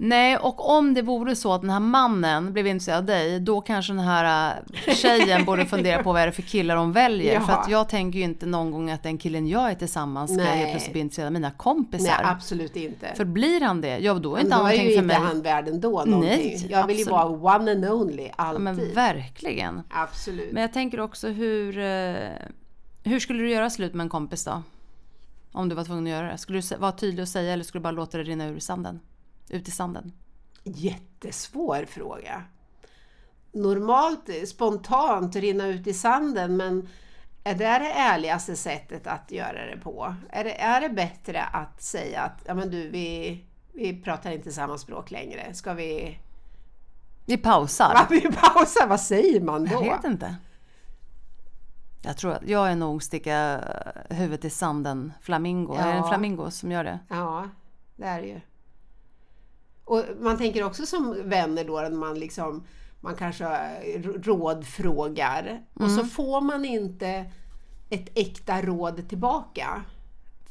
Nej, 0.00 0.36
och 0.36 0.70
om 0.78 0.94
det 0.94 1.02
vore 1.02 1.36
så 1.36 1.52
att 1.52 1.60
den 1.60 1.70
här 1.70 1.80
mannen 1.80 2.52
blev 2.52 2.66
intresserad 2.66 2.98
av 2.98 3.04
dig, 3.04 3.40
då 3.40 3.60
kanske 3.60 3.92
den 3.92 4.00
här 4.04 4.56
äh, 4.86 4.94
tjejen 4.94 5.44
borde 5.44 5.66
fundera 5.66 6.02
på 6.02 6.12
vad 6.12 6.22
är 6.22 6.26
det 6.26 6.32
för 6.32 6.42
killar 6.42 6.76
hon 6.76 6.92
väljer. 6.92 7.34
Jaha. 7.34 7.44
För 7.46 7.52
att 7.52 7.68
jag 7.70 7.88
tänker 7.88 8.18
ju 8.18 8.24
inte 8.24 8.46
någon 8.46 8.70
gång 8.70 8.90
att 8.90 9.02
den 9.02 9.18
killen 9.18 9.46
jag 9.48 9.70
är 9.70 9.74
tillsammans 9.74 10.30
ska 10.34 10.42
Nej. 10.42 10.58
helt 10.58 10.70
plötsligt 10.70 10.92
bli 10.92 11.00
intresserad 11.00 11.26
av 11.26 11.32
mina 11.32 11.48
Nej, 11.48 11.56
kompisar. 11.58 12.20
absolut 12.24 12.76
inte. 12.76 13.06
för 13.16 13.24
blir 13.24 13.60
han 13.60 13.80
det, 13.80 13.98
ja 13.98 14.14
då 14.14 14.36
är 14.36 14.36
Men 14.36 14.46
inte 14.46 14.56
då 14.56 14.60
är 14.60 14.62
någonting 14.62 14.82
ju 14.86 14.88
för 14.96 15.02
inte 15.02 15.06
mig. 15.18 15.26
han 15.26 15.42
värd 15.42 15.68
ändå 15.68 16.04
någonting. 16.04 16.20
Nej, 16.20 16.66
jag 16.70 16.86
vill 16.86 16.96
ju 16.96 17.02
absolut. 17.02 17.40
vara 17.42 17.56
one 17.58 17.72
and 17.72 17.84
only, 17.84 18.22
Ja, 18.26 18.32
alltid. 18.36 18.62
men 18.64 18.94
verkligen. 18.94 19.82
absolut. 19.90 20.52
Men 20.52 20.62
jag 20.62 20.72
tänker 20.72 21.00
också 21.00 21.28
hur, 21.28 21.78
eh, 21.78 22.14
hur 23.04 23.20
skulle 23.20 23.42
du 23.42 23.50
göra 23.50 23.70
slut 23.70 23.94
med 23.94 24.04
en 24.04 24.10
kompis 24.10 24.44
då? 24.44 24.62
Om 25.52 25.68
du 25.68 25.74
var 25.74 25.84
tvungen 25.84 26.04
att 26.04 26.10
göra 26.10 26.30
det. 26.32 26.38
Skulle 26.38 26.60
du 26.60 26.76
vara 26.76 26.92
tydlig 26.92 27.22
och 27.22 27.28
säga 27.28 27.52
eller 27.52 27.64
skulle 27.64 27.80
du 27.80 27.82
bara 27.82 27.90
låta 27.90 28.18
det 28.18 28.24
rinna 28.24 28.46
ur 28.46 28.56
i 28.56 28.60
sanden? 28.60 29.00
Ut 29.50 29.68
i 29.68 29.70
sanden? 29.70 30.12
Jättesvår 30.64 31.84
fråga. 31.88 32.42
Normalt, 33.52 34.48
spontant, 34.48 35.36
rinna 35.36 35.66
ut 35.66 35.86
i 35.86 35.94
sanden, 35.94 36.56
men 36.56 36.88
är 37.44 37.54
det 37.54 37.78
det 37.78 37.92
ärligaste 37.92 38.56
sättet 38.56 39.06
att 39.06 39.30
göra 39.30 39.66
det 39.66 39.76
på? 39.76 40.14
Är 40.30 40.44
det, 40.44 40.60
är 40.60 40.80
det 40.80 40.88
bättre 40.88 41.42
att 41.42 41.82
säga 41.82 42.22
att 42.22 42.42
ja, 42.44 42.54
men 42.54 42.70
du, 42.70 42.88
vi, 42.88 43.44
vi 43.72 44.02
pratar 44.02 44.30
inte 44.30 44.52
samma 44.52 44.78
språk 44.78 45.10
längre. 45.10 45.54
Ska 45.54 45.74
vi... 45.74 46.18
Vi 47.26 47.36
pausar. 47.36 47.94
Va, 47.94 48.06
vi 48.10 48.20
pausar, 48.20 48.86
vad 48.86 49.00
säger 49.00 49.40
man 49.40 49.64
då? 49.64 49.72
Jag 49.72 49.96
vet 49.96 50.04
inte. 50.04 50.36
Jag 52.02 52.16
tror 52.16 52.32
att 52.32 52.48
jag 52.48 52.70
är 52.70 52.76
nog 52.76 53.02
sticka 53.02 53.64
huvudet 54.10 54.44
i 54.44 54.50
sanden 54.50 55.12
flamingo. 55.20 55.74
Ja. 55.74 55.80
Är 55.80 55.92
det 55.92 55.98
en 55.98 56.08
flamingo 56.08 56.50
som 56.50 56.72
gör 56.72 56.84
det? 56.84 56.98
Ja, 57.08 57.48
det 57.96 58.04
är 58.04 58.20
det 58.20 58.26
ju. 58.26 58.40
Och 59.88 60.04
man 60.20 60.38
tänker 60.38 60.64
också 60.64 60.86
som 60.86 61.28
vänner 61.28 61.64
då, 61.64 61.80
när 61.80 61.90
man 61.90 62.18
liksom 62.18 62.64
man 63.00 63.14
kanske 63.14 63.46
rådfrågar 64.22 65.62
och 65.74 65.90
så 65.90 66.04
får 66.04 66.40
man 66.40 66.64
inte 66.64 67.24
ett 67.90 68.08
äkta 68.14 68.62
råd 68.62 69.08
tillbaka 69.08 69.82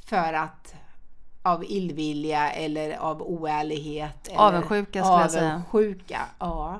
för 0.05 0.33
att 0.33 0.75
av 1.41 1.63
illvilja 1.63 2.51
eller 2.51 2.97
av 2.97 3.21
oärlighet. 3.21 4.27
Eller 4.27 4.39
Avundsjuka 4.39 5.03
skulle 5.03 5.21
jag 5.21 5.31
säga. 5.31 5.51
Avundsjuka, 5.51 6.21
ja. 6.39 6.79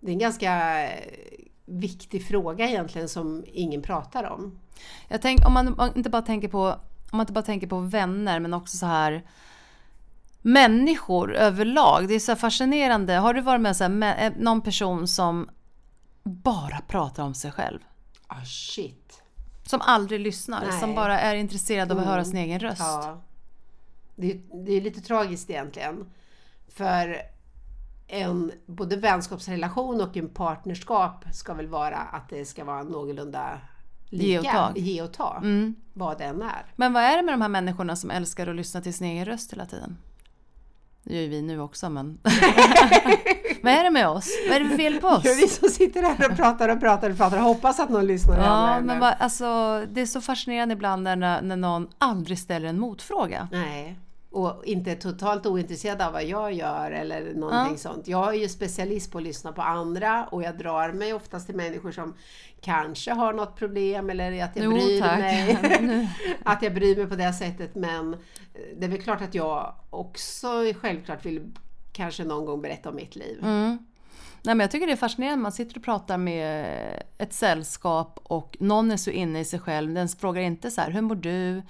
Det 0.00 0.10
är 0.10 0.12
en 0.12 0.18
ganska 0.18 0.86
viktig 1.64 2.26
fråga 2.26 2.68
egentligen 2.68 3.08
som 3.08 3.44
ingen 3.46 3.82
pratar 3.82 4.24
om. 4.24 4.58
Jag 5.08 5.22
tänk, 5.22 5.46
om, 5.46 5.52
man, 5.52 5.68
om 5.68 5.74
man 5.76 5.96
inte 5.96 6.10
bara 6.10 6.22
tänker 6.22 6.48
på 6.48 6.76
om 7.12 7.16
man 7.16 7.20
inte 7.20 7.32
bara 7.32 7.44
tänker 7.44 7.66
på 7.66 7.78
vänner 7.78 8.40
men 8.40 8.54
också 8.54 8.76
så 8.76 8.86
här 8.86 9.22
människor 10.42 11.34
överlag. 11.34 12.08
Det 12.08 12.14
är 12.14 12.18
så 12.20 12.36
fascinerande. 12.36 13.14
Har 13.14 13.34
du 13.34 13.40
varit 13.40 13.60
med 13.60 13.76
så 13.76 13.84
här, 13.84 13.88
med, 13.88 14.26
eh, 14.26 14.32
någon 14.38 14.60
person 14.60 15.08
som 15.08 15.50
bara 16.22 16.80
pratar 16.88 17.22
om 17.22 17.34
sig 17.34 17.52
själv? 17.52 17.78
Ah 18.26 18.44
shit. 18.44 19.22
Som 19.66 19.80
aldrig 19.80 20.20
lyssnar, 20.20 20.66
Nej. 20.66 20.80
som 20.80 20.94
bara 20.94 21.20
är 21.20 21.34
intresserad 21.34 21.92
av 21.92 21.98
att 21.98 22.06
höra 22.06 22.24
sin 22.24 22.36
egen 22.36 22.60
röst. 22.60 22.80
Ja. 22.80 23.22
Det, 24.16 24.30
är- 24.32 24.64
det 24.66 24.72
är 24.72 24.80
lite 24.80 25.00
tragiskt 25.00 25.50
egentligen. 25.50 26.06
För 26.68 27.16
en 28.06 28.52
både 28.66 28.96
vänskapsrelation 28.96 30.00
och 30.00 30.16
en 30.16 30.28
partnerskap 30.28 31.24
ska 31.32 31.54
väl 31.54 31.66
vara 31.66 31.96
att 31.96 32.28
det 32.28 32.44
ska 32.44 32.64
vara 32.64 32.82
någorlunda 32.82 33.60
lika. 34.08 34.24
Ge 34.26 34.38
och 34.38 34.44
ta. 34.44 34.72
Ge 34.76 35.02
och 35.02 35.12
ta. 35.12 35.36
Mm. 35.36 35.74
Vad 35.92 36.18
den 36.18 36.42
är. 36.42 36.66
Men 36.76 36.92
vad 36.92 37.02
är 37.02 37.16
det 37.16 37.22
med 37.22 37.34
de 37.34 37.40
här 37.42 37.48
människorna 37.48 37.96
som 37.96 38.10
älskar 38.10 38.46
att 38.46 38.56
lyssna 38.56 38.80
till 38.80 38.94
sin 38.94 39.06
egen 39.06 39.24
röst 39.24 39.52
hela 39.52 39.66
tiden? 39.66 39.96
Det 41.04 41.14
gör 41.14 41.22
ju 41.22 41.28
vi 41.28 41.42
nu 41.42 41.60
också 41.60 41.90
men... 41.90 42.18
vad 43.62 43.72
är 43.72 43.84
det 43.84 43.90
med 43.90 44.08
oss? 44.08 44.28
Vad 44.48 44.56
är 44.56 44.60
det 44.60 44.68
för 44.68 44.76
fel 44.76 45.00
på 45.00 45.06
oss? 45.08 45.24
Ja, 45.24 45.32
vi 45.36 45.48
som 45.48 45.68
sitter 45.68 46.02
här 46.02 46.30
och 46.30 46.36
pratar 46.36 46.68
och 46.68 46.80
pratar 46.80 47.10
och 47.10 47.16
pratar 47.16 47.36
och 47.36 47.44
hoppas 47.44 47.80
att 47.80 47.90
någon 47.90 48.06
lyssnar. 48.06 48.38
Ja, 48.38 48.80
men 48.80 49.00
vad, 49.00 49.14
alltså, 49.18 49.46
det 49.90 50.00
är 50.00 50.06
så 50.06 50.20
fascinerande 50.20 50.72
ibland 50.72 51.02
när, 51.02 51.16
när 51.16 51.56
någon 51.56 51.88
aldrig 51.98 52.38
ställer 52.38 52.68
en 52.68 52.80
motfråga. 52.80 53.48
Nej. 53.52 53.98
Och 54.32 54.64
inte 54.64 54.94
totalt 54.94 55.46
ointresserad 55.46 56.02
av 56.02 56.12
vad 56.12 56.24
jag 56.24 56.52
gör 56.52 56.90
eller 56.90 57.34
någonting 57.34 57.72
Ja. 57.72 57.76
sånt. 57.78 58.08
Jag 58.08 58.28
är 58.34 58.38
ju 58.38 58.48
specialist 58.48 59.12
på 59.12 59.18
att 59.18 59.24
lyssna 59.24 59.52
på 59.52 59.62
andra 59.62 60.26
och 60.26 60.42
jag 60.42 60.58
drar 60.58 60.92
mig 60.92 61.14
oftast 61.14 61.46
till 61.46 61.56
människor 61.56 61.92
som 61.92 62.14
kanske 62.60 63.12
har 63.12 63.32
något 63.32 63.56
problem 63.56 64.10
eller 64.10 64.44
att 64.44 64.56
jag 64.56 64.64
Jo, 64.64 64.70
bryr 64.72 65.00
tack. 65.00 65.18
mig. 65.18 66.08
att 66.44 66.62
jag 66.62 66.74
bryr 66.74 66.96
mig 66.96 67.06
på 67.06 67.14
det 67.16 67.32
sättet. 67.32 67.74
Men 67.74 68.16
det 68.76 68.84
är 68.86 68.90
väl 68.90 69.02
klart 69.02 69.20
att 69.22 69.34
jag 69.34 69.74
också 69.90 70.48
självklart 70.80 71.26
vill 71.26 71.52
kanske 71.92 72.24
någon 72.24 72.44
gång 72.46 72.62
berätta 72.62 72.88
om 72.88 72.96
mitt 72.96 73.16
liv. 73.16 73.38
Mm. 73.42 73.78
Nej, 74.42 74.54
men 74.54 74.60
jag 74.60 74.70
tycker 74.70 74.86
det 74.86 74.92
är 74.92 74.96
fascinerande. 74.96 75.42
Man 75.42 75.52
sitter 75.52 75.76
och 75.76 75.84
pratar 75.84 76.18
med 76.18 77.02
ett 77.18 77.32
sällskap 77.32 78.20
och 78.22 78.56
någon 78.60 78.90
är 78.90 78.96
så 78.96 79.10
inne 79.10 79.40
i 79.40 79.44
sig 79.44 79.58
själv. 79.60 79.94
Den 79.94 80.08
frågar 80.08 80.42
inte 80.42 80.70
så 80.70 80.80
här, 80.80 80.90
hur 80.90 81.00
mår 81.00 81.14
du? 81.14 81.62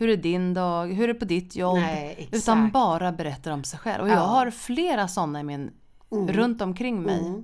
Hur 0.00 0.08
är 0.08 0.16
din 0.16 0.54
dag? 0.54 0.86
Hur 0.86 1.04
är 1.04 1.08
det 1.08 1.18
på 1.18 1.24
ditt 1.24 1.56
jobb? 1.56 1.78
Nej. 1.78 2.28
Utan 2.32 2.70
bara 2.70 3.12
berättar 3.12 3.50
om 3.50 3.64
sig 3.64 3.78
själv. 3.78 4.02
Och 4.02 4.08
Ja. 4.08 4.12
jag 4.12 4.20
har 4.20 4.50
flera 4.50 5.08
sådana 5.08 5.40
i 5.40 5.42
min, 5.42 5.70
runt 6.10 6.62
omkring 6.62 7.02
mig. 7.02 7.42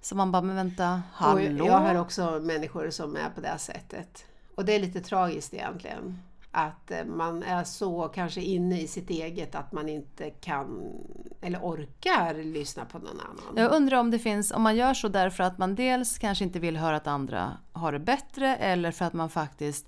Så 0.00 0.16
man 0.16 0.32
bara, 0.32 0.42
men 0.42 0.56
vänta, 0.56 1.02
hallå? 1.12 1.62
Och 1.64 1.68
jag 1.68 1.78
har 1.78 1.94
också 1.94 2.40
människor 2.42 2.90
som 2.90 3.16
är 3.16 3.30
på 3.34 3.40
det 3.40 3.58
sättet. 3.58 4.24
Och 4.54 4.64
det 4.64 4.74
är 4.74 4.80
lite 4.80 5.00
tragiskt 5.00 5.54
egentligen. 5.54 6.18
Att 6.50 6.90
eh, 6.90 7.04
man 7.04 7.42
är 7.42 7.64
så 7.64 8.08
kanske 8.08 8.40
inne 8.40 8.80
i 8.80 8.88
sitt 8.88 9.10
eget 9.10 9.54
att 9.54 9.72
man 9.72 9.88
inte 9.88 10.30
kan 10.30 10.92
eller 11.40 11.58
orkar 11.58 12.44
lyssna 12.44 12.84
på 12.84 12.98
någon 12.98 13.20
annan. 13.20 13.56
Jag 13.56 13.72
undrar 13.72 13.98
om 13.98 14.10
det 14.10 14.18
finns, 14.18 14.50
om 14.52 14.62
man 14.62 14.76
gör 14.76 14.94
så 14.94 15.08
därför 15.08 15.44
att 15.44 15.58
man 15.58 15.74
dels 15.74 16.18
kanske 16.18 16.44
inte 16.44 16.58
vill 16.58 16.76
höra 16.76 16.96
att 16.96 17.06
andra 17.06 17.52
har 17.72 17.92
det 17.92 17.98
bättre 17.98 18.56
eller 18.56 18.90
för 18.90 19.04
att 19.04 19.12
man 19.12 19.30
faktiskt 19.30 19.86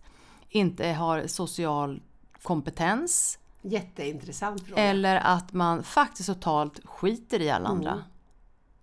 inte 0.49 0.89
har 0.89 1.27
social 1.27 2.01
kompetens. 2.43 3.39
Jätteintressant 3.63 4.67
fråga. 4.67 4.83
Eller 4.83 5.17
att 5.17 5.53
man 5.53 5.83
faktiskt 5.83 6.27
totalt 6.29 6.81
skiter 6.87 7.43
i 7.43 7.51
alla 7.51 7.69
andra. 7.69 8.05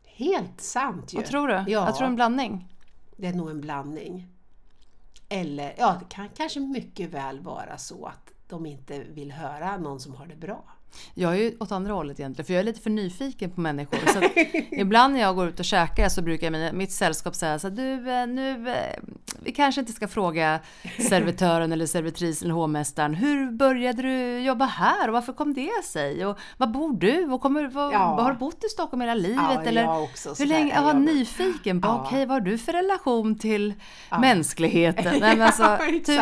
Helt 0.06 0.62
sant 0.62 1.14
ju. 1.14 1.18
Vad 1.18 1.26
tror 1.26 1.48
du? 1.48 1.54
Ja, 1.54 1.66
Jag 1.68 1.96
tror 1.96 2.08
en 2.08 2.16
blandning. 2.16 2.76
det 3.18 3.28
är 3.28 3.34
nog 3.34 3.50
en 3.50 3.62
blandning. 3.62 4.28
Eller, 5.30 5.76
ja 5.78 5.96
det 6.00 6.06
kan 6.16 6.30
kanske 6.30 6.60
mycket 6.60 7.10
väl 7.10 7.40
vara 7.40 7.78
så 7.78 8.06
att 8.06 8.32
de 8.48 8.66
inte 8.66 9.00
vill 9.04 9.32
höra 9.32 9.78
någon 9.78 10.00
som 10.00 10.16
har 10.16 10.26
det 10.26 10.36
bra. 10.36 10.64
Jag 11.14 11.32
är 11.34 11.38
ju 11.38 11.58
åt 11.60 11.72
andra 11.72 11.94
hållet 11.94 12.20
egentligen, 12.20 12.46
för 12.46 12.54
jag 12.54 12.60
är 12.60 12.64
lite 12.64 12.82
för 12.82 12.90
nyfiken 12.90 13.52
på 13.52 13.62
människor. 13.62 14.00
Så 14.14 14.22
ibland 14.72 15.14
när 15.14 15.22
jag 15.22 15.36
går 15.36 15.48
ut 15.48 15.60
och 15.60 15.66
käkar 15.66 16.10
så 16.10 16.22
brukar 16.22 16.52
mina- 16.52 16.72
mitt 16.74 16.92
sällskap 16.92 17.36
säga 17.36 17.60
så 17.60 17.70
här, 17.70 17.76
du 17.76 18.12
eh, 18.12 18.28
nu, 18.28 18.70
eh, 18.70 19.04
vi 19.40 19.52
kanske 19.52 19.82
inte 19.82 19.94
ska 19.94 20.08
fråga 20.08 20.60
servitören 21.10 21.72
eller 21.72 21.86
servitrisen 21.86 22.46
eller 22.46 22.56
hovmästaren, 22.56 23.14
hur 23.16 23.52
började 23.52 24.02
du 24.02 24.40
jobba 24.40 24.66
här 24.66 25.08
och 25.08 25.14
varför 25.14 25.34
kom 25.34 25.54
det 25.54 25.84
sig? 25.86 26.26
Och 26.26 26.38
var 26.58 26.68
bor 26.68 26.94
du? 27.00 27.26
Och 27.26 27.42
kommer, 27.42 27.68
vad, 27.68 27.94
Ja. 27.94 27.98
Har 28.22 28.32
du 28.34 28.38
bott 28.38 28.64
i 28.64 28.70
Stockholm 28.70 29.02
hela 29.02 29.14
livet? 29.14 29.42
Ja, 29.56 29.62
eller 29.62 30.02
också, 30.04 30.34
hur 30.40 30.46
länge? 30.46 30.76
Jag 30.76 30.82
var 30.82 30.94
nyfiken 30.94 31.82
på, 31.82 31.88
Ja. 31.88 32.04
okej 32.06 32.26
vad 32.26 32.36
har 32.36 32.42
du 32.42 32.58
för 32.58 32.74
relation 32.74 33.38
till 33.40 33.74
mänskligheten? 34.22 35.04
Nej, 35.20 35.38
men 35.38 35.42
alltså, 35.42 35.64
Ja, 35.64 35.78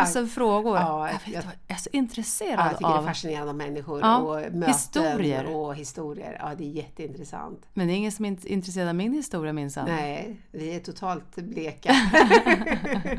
tusen 0.05 0.27
frågor. 0.27 0.77
Ja, 0.77 1.07
jag, 1.09 1.19
jag- 1.33 1.43
jag 1.67 1.75
är 1.77 1.81
så 1.81 1.89
intresserad 1.93 2.59
Ja, 2.59 2.63
jag 2.65 2.77
tycker 2.77 2.89
det 2.89 2.95
är 2.95 2.99
av 2.99 3.05
fascinerande 3.05 3.49
av 3.49 3.55
människor 3.55 3.99
Ja, 4.01 4.17
och 4.17 4.41
möten 4.67 5.03
historier. 5.03 5.55
och 5.55 5.75
historier. 5.75 6.37
Ja, 6.39 6.55
det 6.57 6.63
är 6.63 6.69
jätteintressant. 6.69 7.65
Men 7.73 7.87
det 7.87 7.93
är 7.93 7.95
ingen 7.95 8.11
som 8.11 8.25
är 8.25 8.29
int- 8.29 8.45
intresserad 8.45 8.87
av 8.89 8.95
min 8.95 9.13
historia 9.13 9.53
minsann. 9.53 9.85
Nej, 9.85 10.41
vi 10.51 10.75
är 10.75 10.79
totalt 10.79 11.35
bleka. 11.35 11.93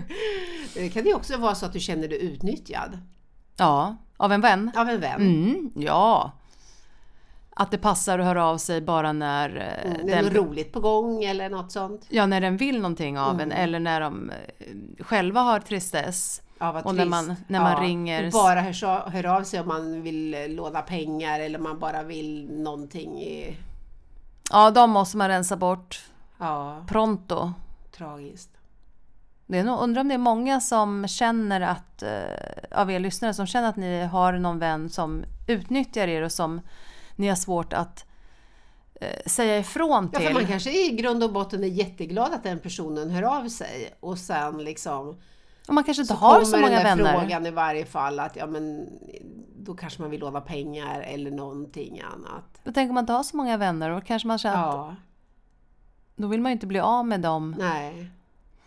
det 0.74 0.88
kan 0.88 1.04
ju 1.04 1.14
också 1.14 1.36
vara 1.36 1.54
så 1.54 1.66
att 1.66 1.72
du 1.72 1.80
känner 1.80 2.08
dig 2.08 2.22
utnyttjad 2.24 2.98
Ja, 3.56 3.96
av 4.16 4.32
en 4.32 4.40
vän? 4.40 4.70
av 4.76 4.88
en 4.88 5.00
vän. 5.00 5.20
Mm, 5.20 5.70
ja. 5.76 6.32
Att 7.56 7.70
det 7.70 7.78
passar 7.78 8.18
att 8.18 8.26
höra 8.26 8.46
av 8.46 8.58
sig 8.58 8.80
bara 8.80 9.12
när, 9.12 9.56
eh, 9.84 9.90
Mm, 9.92 10.06
det 10.06 10.12
är 10.12 10.22
något 10.22 10.32
roligt 10.32 10.72
på 10.72 10.80
gång 10.80 11.24
eller 11.24 11.50
något 11.50 11.72
sånt. 11.72 12.06
ja, 12.08 12.26
när 12.26 12.40
den 12.40 12.56
vill 12.56 12.76
någonting 12.80 13.18
av 13.18 13.34
Mm. 13.34 13.40
en 13.40 13.52
eller 13.52 13.78
när 13.80 14.00
de 14.00 14.30
eh, 14.30 15.04
själva 15.04 15.40
har 15.40 15.60
tristess. 15.60 16.42
Ja, 16.58 16.72
vad 16.72 16.86
Och 16.86 16.94
när 16.94 17.02
trist. 17.04 17.10
man- 17.10 17.36
när 17.46 17.60
man 17.60 17.72
ja, 17.72 17.88
ringer- 17.88 18.26
och 18.26 18.32
Bara 18.32 18.60
hör, 18.60 19.10
hör 19.10 19.26
av 19.26 19.42
sig 19.42 19.60
om 19.60 19.68
man 19.68 20.02
vill 20.02 20.34
eh, 20.34 20.48
låna 20.48 20.82
pengar 20.82 21.40
eller 21.40 21.58
man 21.58 21.78
bara 21.78 22.02
vill 22.02 22.50
någonting. 22.62 23.22
I, 23.22 23.56
Ja, 24.50 24.70
de 24.70 24.90
måste 24.90 25.16
man 25.16 25.28
rensa 25.28 25.56
bort 25.56 26.02
ja, 26.38 26.84
pronto. 26.88 27.52
tragiskt. 27.96 28.50
Det 29.46 29.58
är 29.58 29.64
nog, 29.64 29.80
undrar 29.80 30.00
om 30.00 30.08
det 30.08 30.14
är 30.14 30.18
många 30.18 30.60
som 30.60 31.08
känner 31.08 31.60
att, 31.60 32.02
eh, 32.02 32.10
av 32.80 32.90
er 32.90 32.98
lyssnare, 33.00 33.34
som 33.34 33.46
känner 33.46 33.68
att 33.68 33.76
ni 33.76 34.04
har 34.04 34.32
någon 34.32 34.58
vän 34.58 34.88
som 34.90 35.24
utnyttjar 35.48 36.08
er 36.08 36.22
och 36.22 36.32
som 36.32 36.60
ni 37.16 37.28
har 37.28 37.36
svårt 37.36 37.72
att 37.72 38.04
eh, 39.00 39.20
säga 39.26 39.58
ifrån 39.58 40.10
Ja, 40.12 40.18
till. 40.18 40.28
för 40.28 40.34
man 40.34 40.46
kanske 40.46 40.86
i 40.86 40.90
grund 40.96 41.24
och 41.24 41.32
botten 41.32 41.64
är 41.64 41.68
jätteglad 41.68 42.32
att 42.32 42.42
den 42.42 42.58
personen 42.58 43.10
hör 43.10 43.22
av 43.22 43.48
sig 43.48 43.94
och 44.00 44.18
sen 44.18 44.58
liksom 44.64 45.16
och 45.68 45.74
man 45.74 45.84
kanske 45.84 46.02
inte 46.02 46.14
så 46.14 46.18
har 46.20 46.32
kommer 46.34 46.44
så 46.44 46.56
många 46.56 46.70
den 46.70 46.84
där 46.98 47.04
vänner. 47.04 47.20
frågan 47.20 47.46
i 47.46 47.50
varje 47.50 47.86
fall 47.86 48.18
att 48.20 48.36
ja 48.36 48.46
men 48.46 48.88
då 49.56 49.74
kanske 49.74 50.02
man 50.02 50.10
vill 50.10 50.20
låna 50.20 50.40
pengar 50.40 51.00
eller 51.00 51.30
någonting 51.30 52.00
annat. 52.00 52.60
Då 52.64 52.72
tänker 52.72 52.92
man 52.94 53.02
inte 53.02 53.12
ha 53.12 53.22
så 53.24 53.36
många 53.36 53.56
vänner 53.56 53.90
och 53.90 54.04
kanske 54.06 54.28
man 54.28 54.38
känner 54.38 54.56
att 54.68 54.74
Ja, 54.74 54.96
då 56.16 56.28
vill 56.28 56.40
man 56.40 56.50
ju 56.50 56.52
inte 56.52 56.66
bli 56.66 56.80
av 56.80 57.06
med 57.06 57.20
dem. 57.20 57.56
nej. 57.58 58.10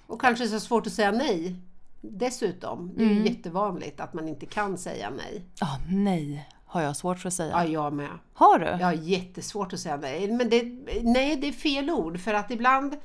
Och 0.07 0.21
kanske 0.21 0.47
så 0.47 0.59
svårt 0.59 0.87
att 0.87 0.93
säga 0.93 1.11
nej. 1.11 1.55
Dessutom, 2.01 2.91
det 2.95 3.03
är 3.03 3.07
Mm. 3.09 3.17
ju 3.17 3.29
jättevanligt 3.29 3.99
att 3.99 4.13
man 4.13 4.27
inte 4.27 4.45
kan 4.45 4.77
säga 4.77 5.09
nej. 5.09 5.45
Ja, 5.59 5.67
nej, 5.91 6.49
har 6.65 6.81
jag 6.81 6.95
svårt 6.95 7.19
för 7.19 7.27
att 7.27 7.33
säga. 7.33 7.51
Ja, 7.51 7.65
jag 7.65 7.93
med. 7.93 8.09
Har 8.33 8.59
du? 8.59 8.65
Jag 8.65 8.77
har 8.85 8.93
jättesvårt 8.93 9.73
att 9.73 9.79
säga 9.79 9.97
nej. 9.97 10.31
Men 10.31 10.49
det, 10.49 10.63
nej, 11.03 11.35
det 11.35 11.47
är 11.47 11.51
fel 11.51 11.89
ord 11.89 12.19
för 12.19 12.33
att 12.33 12.51
ibland 12.51 12.97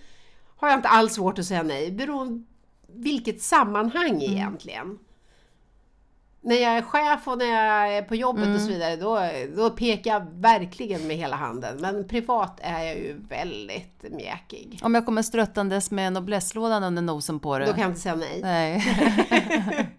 har 0.57 0.69
jag 0.69 0.79
inte 0.79 0.89
alls 0.89 1.15
svårt 1.15 1.39
att 1.39 1.45
säga 1.45 1.63
nej. 1.63 1.93
Beroende 1.93 2.45
vilket 2.95 3.43
sammanhang 3.43 4.11
Mm. 4.11 4.23
egentligen. 4.23 4.99
När 6.45 6.57
jag 6.57 6.73
är 6.77 6.83
chef 6.83 7.29
och 7.29 7.39
när 7.39 7.45
jag 7.47 7.97
är 7.97 8.03
på 8.03 8.15
jobbet 8.15 8.43
Mm. 8.45 8.55
och 8.55 8.61
så 8.61 8.69
vidare, 8.69 8.97
då, 8.97 9.21
då 9.57 9.71
pekar 9.71 10.11
jag 10.11 10.27
verkligen 10.31 11.07
med 11.07 11.17
hela 11.17 11.37
handen. 11.37 11.77
Men 11.81 12.09
privat 12.09 12.61
är 12.63 12.85
jag 12.85 12.97
ju 12.97 13.17
väldigt 13.29 14.03
mjäkig. 14.11 14.81
Om 14.83 14.95
jag 14.95 15.05
kommer 15.07 15.23
struttandes 15.23 15.91
med 15.91 16.13
noblesslådan 16.13 16.85
under 16.85 17.03
nosen 17.03 17.41
på 17.41 17.59
dig? 17.59 17.67
Då 17.67 17.73
kan 17.73 17.83
jag 17.83 17.91
inte 17.91 18.01
säga 18.01 18.15
nej. 18.15 18.41
Nej. 18.43 19.89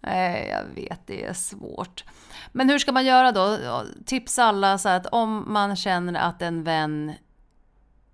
Nej, 0.00 0.48
jag 0.50 0.82
vet, 0.82 1.06
det 1.06 1.24
är 1.24 1.32
svårt. 1.32 2.04
Men 2.52 2.70
hur 2.70 2.78
ska 2.78 2.92
man 2.92 3.04
göra 3.04 3.32
då? 3.32 3.58
Tipsa 4.06 4.44
alla 4.44 4.78
så 4.78 4.88
att 4.88 5.06
om 5.06 5.52
man 5.52 5.76
känner 5.76 6.14
att 6.20 6.42
en 6.42 6.64
vän 6.64 7.12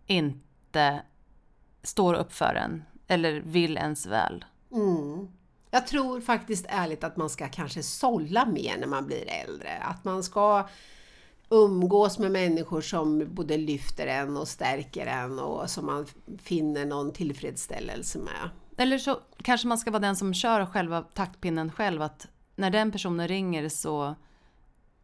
inte 0.07 1.03
står 1.83 2.15
upp 2.15 2.33
för 2.33 2.55
en 2.55 2.83
eller 3.11 3.41
vill 3.41 3.77
ens 3.77 4.07
väl. 4.07 4.45
Mm. 4.73 5.29
Jag 5.71 5.87
tror 5.87 6.21
faktiskt 6.21 6.67
ärligt 6.69 7.05
att 7.05 7.17
man 7.17 7.31
ska 7.31 7.49
kanske 7.49 7.83
sålla 7.83 8.47
mer 8.47 8.77
när 8.79 8.87
man 8.87 9.07
blir 9.07 9.29
äldre. 9.29 9.79
Att 9.83 10.05
man 10.05 10.23
ska 10.23 10.69
umgås 11.49 12.19
med 12.19 12.31
människor 12.31 12.81
som 12.81 13.29
både 13.35 13.57
lyfter 13.57 14.07
en 14.07 14.37
och 14.37 14.49
stärker 14.49 15.07
en 15.07 15.39
och 15.39 15.71
som 15.71 15.87
man 15.87 16.07
finner 16.43 16.87
någon 16.87 17.13
tillfredsställelse 17.13 18.19
med. 18.19 18.51
Eller 18.77 18.99
så 18.99 19.19
kanske 19.43 19.69
man 19.69 19.79
ska 19.79 19.91
vara 19.91 20.01
den 20.01 20.17
som 20.17 20.35
kör 20.35 20.67
själva 20.67 21.03
taktpinnen 21.03 21.73
själv. 21.73 22.03
Att 22.03 22.27
när 22.57 22.71
den 22.71 22.93
personen 22.93 23.29
ringer 23.29 23.69
så 23.69 24.15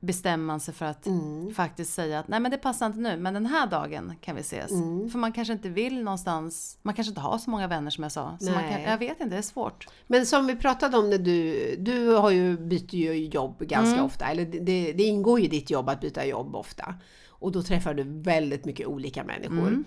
bestämmer 0.07 0.45
man 0.47 0.61
sig 0.61 0.75
för 0.75 0.87
att 0.87 1.07
Mm. 1.07 1.55
faktiskt 1.55 1.95
säga 1.95 2.19
att 2.19 2.29
nej 2.29 2.41
men 2.41 2.51
det 2.51 2.59
passar 2.59 2.87
inte 2.87 2.99
nu, 2.99 3.17
men 3.17 3.35
den 3.35 3.47
här 3.47 3.67
dagen 3.67 4.13
kan 4.21 4.35
vi 4.35 4.41
ses. 4.41 4.71
Mm. 4.71 5.11
För 5.11 5.19
man 5.19 5.33
kanske 5.33 5.53
inte 5.53 5.69
vill 5.69 6.03
någonstans, 6.05 6.79
man 6.83 6.95
kanske 6.95 7.09
inte 7.11 7.21
har 7.21 7.39
så 7.39 7.51
många 7.51 7.67
vänner 7.69 7.91
som 7.91 8.03
jag 8.03 8.13
sa. 8.13 8.37
Så 8.41 8.47
kan, 8.53 8.83
jag 8.83 8.99
vet 8.99 9.21
inte, 9.21 9.35
det 9.35 9.39
är 9.39 9.43
svårt. 9.43 9.89
Men 10.07 10.27
som 10.27 10.47
vi 10.47 10.57
pratade 10.57 10.99
om 10.99 11.11
när 11.11 11.19
du, 11.19 11.77
du 11.79 12.09
har 12.09 12.31
ju, 12.31 12.57
byter 12.59 12.95
ju 12.95 13.27
jobb 13.27 13.59
ganska 13.59 13.93
Mm. 13.93 14.05
ofta, 14.05 14.25
eller 14.27 14.45
det, 14.45 14.93
det, 14.93 15.03
ingår 15.03 15.39
ju 15.41 15.45
i 15.45 15.49
ditt 15.49 15.71
jobb 15.71 15.89
att 15.89 16.01
byta 16.01 16.27
jobb 16.27 16.57
ofta. 16.57 16.95
Och 17.29 17.53
då 17.53 17.63
träffar 17.63 17.95
du 17.95 18.03
väldigt 18.23 18.65
mycket 18.65 18.87
olika 18.87 19.25
människor. 19.25 19.69
Mm. 19.69 19.85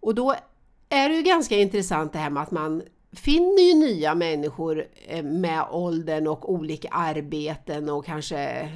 Och 0.00 0.14
då 0.14 0.34
är 0.88 1.08
det 1.08 1.14
ju 1.16 1.22
ganska 1.22 1.56
intressant 1.58 2.12
det 2.12 2.18
här 2.18 2.30
med 2.30 2.42
att 2.42 2.50
man 2.50 2.82
finner 3.12 3.62
ju 3.62 3.74
nya 3.74 4.14
människor 4.14 4.86
eh, 5.06 5.22
med 5.24 5.64
åldern 5.70 6.26
och 6.26 6.52
olika 6.52 6.88
arbeten 6.88 7.88
och 7.88 8.04
kanske 8.04 8.68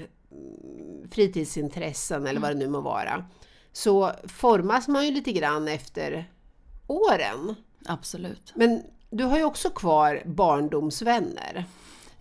fritidsintressen 1.11 2.27
eller 2.27 2.41
vad 2.41 2.51
det 2.51 2.55
nu 2.59 2.69
må 2.69 2.81
vara. 2.81 3.25
Så 3.73 4.13
formas 4.25 4.89
man 4.89 5.07
ju 5.07 5.11
lite 5.13 5.33
grann 5.33 5.69
efter 5.69 6.31
åren. 6.87 7.55
Absolut. 7.87 8.53
Men 8.55 8.83
du 9.11 9.25
har 9.25 9.39
ju 9.39 9.45
också 9.45 9.71
kvar 9.71 10.23
barndomsvänner. 10.27 11.65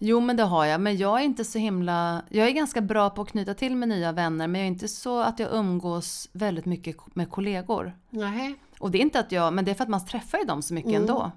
Jo 0.01 0.19
men 0.19 0.37
det 0.37 0.43
har 0.43 0.65
jag, 0.65 0.81
men 0.81 0.97
jag 0.97 1.19
är 1.19 1.23
inte 1.23 1.45
så 1.45 1.59
himla... 1.59 2.21
Jag 2.29 2.47
är 2.47 2.51
ganska 2.51 2.81
bra 2.81 3.09
på 3.09 3.21
att 3.21 3.29
knyta 3.29 3.53
till 3.53 3.75
med 3.75 3.89
nya 3.89 4.11
vänner, 4.11 4.47
men 4.47 4.61
jag 4.61 4.65
är 4.65 4.71
inte 4.71 4.87
så 4.87 5.19
att 5.19 5.39
jag 5.39 5.53
umgås 5.53 6.29
väldigt 6.31 6.65
mycket 6.65 7.15
med 7.15 7.29
kollegor. 7.31 7.93
Nej. 8.09 8.55
Och 8.79 8.91
det 8.91 8.97
är 8.97 9.01
inte 9.01 9.19
att 9.19 9.31
jag, 9.31 9.53
men 9.53 9.65
det 9.65 9.71
är 9.71 9.75
för 9.75 9.83
att 9.83 9.89
man 9.89 10.05
träffar 10.05 10.37
ju 10.37 10.43
dem 10.45 10.61
så 10.61 10.73
mycket 10.73 10.89
Mm. 10.89 11.01
ändå. 11.01 11.31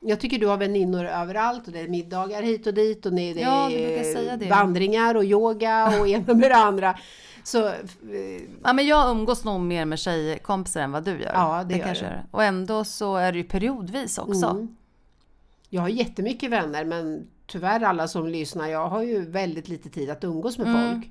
Jag 0.00 0.20
tycker 0.20 0.38
du 0.38 0.46
har 0.46 0.56
väninnor 0.56 1.04
överallt 1.04 1.66
och 1.66 1.72
det 1.72 1.80
är 1.80 1.88
middagar 1.88 2.42
hit 2.42 2.66
och 2.66 2.74
dit 2.74 3.06
och 3.06 3.12
det 3.12 3.22
är 3.22 3.36
Ja, 3.38 4.36
det. 4.36 4.48
vandringar 4.50 5.14
och 5.14 5.24
yoga 5.24 6.00
och 6.00 6.08
ena 6.08 6.34
med 6.34 6.50
det 6.50 6.56
andra. 6.56 6.98
Så 7.44 7.66
eh, 7.68 7.74
Ja, 8.64 8.72
men 8.72 8.86
jag 8.86 9.10
umgås 9.10 9.44
nog 9.44 9.60
mer 9.60 9.84
med 9.84 9.98
tjejkompisar 9.98 10.80
än 10.80 10.92
vad 10.92 11.04
du 11.04 11.10
gör. 11.10 11.32
Ja, 11.34 11.64
det 11.68 11.76
gör 11.76 11.84
kanske 11.84 12.04
du. 12.04 12.10
är. 12.10 12.24
Och 12.30 12.44
ändå 12.44 12.84
så 12.84 13.16
är 13.16 13.32
det 13.32 13.38
ju 13.38 13.44
periodvis 13.44 14.18
också. 14.18 14.46
Mm. 14.46 14.76
Jag 15.68 15.82
har 15.82 15.88
jättemycket 15.88 16.50
vänner 16.50 16.84
men 16.84 17.26
tyvärr 17.46 17.80
alla 17.82 18.08
som 18.08 18.28
lyssnar, 18.28 18.68
jag 18.68 18.88
har 18.88 19.02
ju 19.02 19.30
väldigt 19.30 19.68
lite 19.68 19.88
tid 19.90 20.10
att 20.10 20.24
umgås 20.24 20.58
med 20.58 20.66
Mm. 20.66 20.92
folk. 20.94 21.10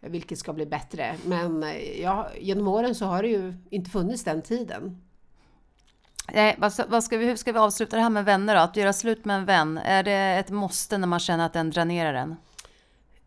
Vilket 0.00 0.38
ska 0.38 0.52
bli 0.52 0.66
bättre. 0.66 1.14
Men 1.26 1.62
eh, 1.62 2.00
jag, 2.02 2.26
genom 2.40 2.68
åren 2.68 2.94
så 2.94 3.04
har 3.06 3.22
det 3.22 3.28
ju 3.28 3.54
inte 3.70 3.90
funnits 3.90 4.24
den 4.24 4.42
tiden. 4.42 5.00
Nej, 6.32 6.54
vad, 6.58 6.72
ska- 6.72 6.86
vad 6.88 7.04
ska 7.04 7.16
vi, 7.16 7.26
hur 7.26 7.36
ska 7.36 7.52
vi 7.52 7.58
avsluta 7.58 7.96
det 7.96 8.02
här 8.02 8.10
med 8.10 8.24
vänner 8.24 8.54
då? 8.54 8.60
Att 8.60 8.76
göra 8.76 8.92
slut 8.92 9.24
med 9.24 9.36
en 9.36 9.44
vän, 9.44 9.78
är 9.78 10.02
det 10.02 10.12
ett 10.12 10.50
måste 10.50 10.98
när 10.98 11.06
man 11.06 11.20
känner 11.20 11.46
att 11.46 11.52
den 11.52 11.70
dränerar 11.70 12.14
en? 12.14 12.36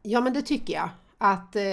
Ja 0.02 0.22
men 0.22 0.34
det 0.34 0.42
tycker 0.42 0.74
jag. 0.74 0.90
Att 1.18 1.56
eh, 1.56 1.64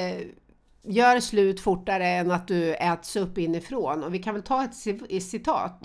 gör 0.83 1.21
slut 1.21 1.61
fortare 1.61 2.07
än 2.09 2.31
att 2.31 2.49
du 2.49 2.75
äts 2.75 3.17
upp 3.17 3.39
inifrån. 3.39 4.05
Och 4.05 4.15
vi 4.15 4.19
kan 4.19 4.35
väl 4.35 4.43
ta 4.43 4.65
ett 4.65 4.71
ci- 4.73 5.21
citat. 5.21 5.83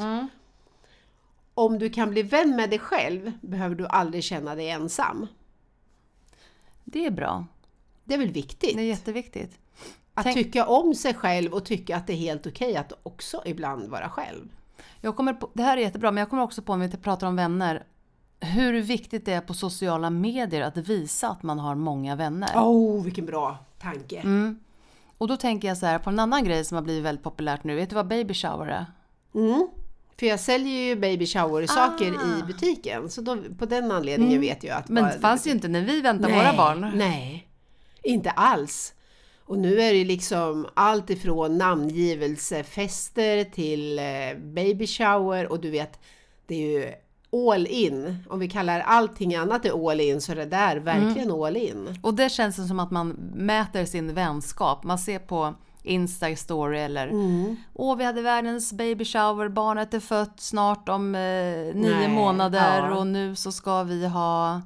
Om 1.54 1.80
du 1.80 1.90
kan 1.90 2.10
bli 2.10 2.24
vän 2.24 2.56
med 2.56 2.70
dig 2.70 2.80
själv 2.80 3.32
behöver 3.42 3.76
du 3.76 3.88
aldrig 3.88 4.24
känna 4.24 4.56
dig 4.56 4.70
ensam. 4.70 5.28
Det 6.86 7.06
är 7.06 7.12
bra. 7.12 7.46
Det 8.04 8.14
är 8.14 8.18
väl 8.18 8.32
viktigt? 8.32 8.76
Det 8.78 8.82
är 8.82 8.86
jätteviktigt. 8.86 9.60
Att 10.14 10.24
Tänk- 10.24 10.38
tycka 10.38 10.66
om 10.68 10.96
sig 10.96 11.14
själv 11.14 11.54
och 11.54 11.66
tycka 11.66 11.98
att 11.98 12.08
det 12.08 12.14
är 12.14 12.18
helt 12.18 12.48
okej 12.48 12.76
att 12.78 12.94
också 13.04 13.42
ibland 13.46 13.90
vara 13.90 14.10
själv. 14.10 14.50
Jag 15.02 15.16
kommer 15.16 15.34
på, 15.34 15.50
det 15.54 15.64
här 15.64 15.78
är 15.78 15.82
jättebra, 15.82 16.12
men 16.12 16.22
jag 16.22 16.30
kommer 16.30 16.44
också 16.44 16.62
på, 16.62 16.74
om 16.74 16.80
vi 16.80 16.90
pratar 16.90 17.28
om 17.28 17.36
vänner, 17.36 17.84
hur 18.40 18.82
viktigt 18.82 19.26
det 19.26 19.34
är 19.34 19.42
på 19.42 19.54
sociala 19.54 20.10
medier 20.10 20.62
att 20.62 20.78
visa 20.78 21.30
att 21.30 21.44
man 21.44 21.60
har 21.60 21.76
många 21.76 22.16
vänner. 22.16 22.50
Oh, 22.56 23.04
vilken 23.04 23.26
bra 23.26 23.58
tanke! 23.82 24.20
Mm. 24.20 24.60
Och 25.18 25.28
då 25.28 25.38
tänker 25.38 25.68
jag 25.68 25.78
så 25.78 25.86
här 25.86 26.00
på 26.00 26.10
en 26.10 26.20
annan 26.20 26.44
grej 26.44 26.66
som 26.66 26.76
har 26.76 26.82
blivit 26.82 27.04
väldigt 27.04 27.24
populärt 27.24 27.64
nu. 27.64 27.76
Vet 27.76 27.90
du 27.90 27.96
vad 27.96 28.08
baby 28.08 28.34
shower 28.34 28.68
är? 28.68 28.86
Mm. 29.36 29.68
För 30.20 30.26
jag 30.26 30.40
säljer 30.40 30.82
ju 30.82 30.96
baby 30.96 31.26
shower-saker 31.26 32.14
Ah. 32.14 32.40
i 32.40 32.44
butiken, 32.44 33.10
så 33.10 33.22
då, 33.22 33.38
på 33.58 33.66
den 33.66 33.92
anledningen 33.92 34.42
vet 34.42 34.64
jag 34.64 34.78
att... 34.78 34.90
Men 34.90 35.04
det 35.04 35.20
fanns 35.20 35.48
ju 35.48 35.52
inte 35.52 35.68
när 35.68 35.82
vi 35.82 36.02
väntade 36.02 36.34
nej, 36.34 36.38
våra 36.42 36.58
barn. 36.58 36.92
Nej, 36.96 37.48
inte 38.04 38.32
alls. 38.32 38.94
Och 39.50 39.60
nu 39.60 39.82
är 39.82 39.94
det 39.94 40.06
liksom 40.06 40.68
allt 40.74 41.10
ifrån 41.10 41.58
namngivelsefester 41.58 43.44
till 43.44 44.00
eh, 44.00 44.38
baby 44.38 44.88
shower 44.88 45.52
och 45.52 45.60
du 45.60 45.70
vet, 45.70 46.00
det 46.48 46.56
är 46.56 46.80
ju 46.80 46.94
all 47.52 47.68
in. 47.68 48.24
Om 48.30 48.40
vi 48.40 48.50
kallar 48.50 48.80
allting 48.80 49.36
annat 49.36 49.66
är 49.66 49.90
all 49.90 50.02
in 50.02 50.22
så 50.22 50.32
är 50.32 50.36
det 50.36 50.46
där 50.46 50.78
verkligen 50.78 51.32
all 51.32 51.58
in. 51.58 52.00
Och 52.04 52.14
det 52.14 52.30
känns 52.30 52.68
som 52.68 52.80
att 52.80 52.92
man 52.92 53.10
mäter 53.36 53.86
sin 53.86 54.14
vänskap. 54.14 54.84
Man 54.84 55.00
ser 55.00 55.20
på 55.20 55.54
Insta 55.84 56.36
story 56.36 56.80
eller 56.80 57.08
Mm. 57.08 57.56
Åh, 57.74 57.98
vi 57.98 58.04
hade 58.04 58.22
världens 58.22 58.74
baby 58.74 59.06
shower, 59.06 59.50
barnet 59.50 59.94
är 59.94 60.00
fött 60.00 60.40
snart 60.40 60.90
om 60.90 61.16
eh, 61.16 61.22
nio 61.22 61.74
Nej, 61.74 62.08
månader 62.08 62.78
ja. 62.78 62.96
och 62.96 63.08
nu 63.08 63.36
så 63.36 63.52
ska 63.52 63.84
vi 63.84 64.08
ha 64.08 64.62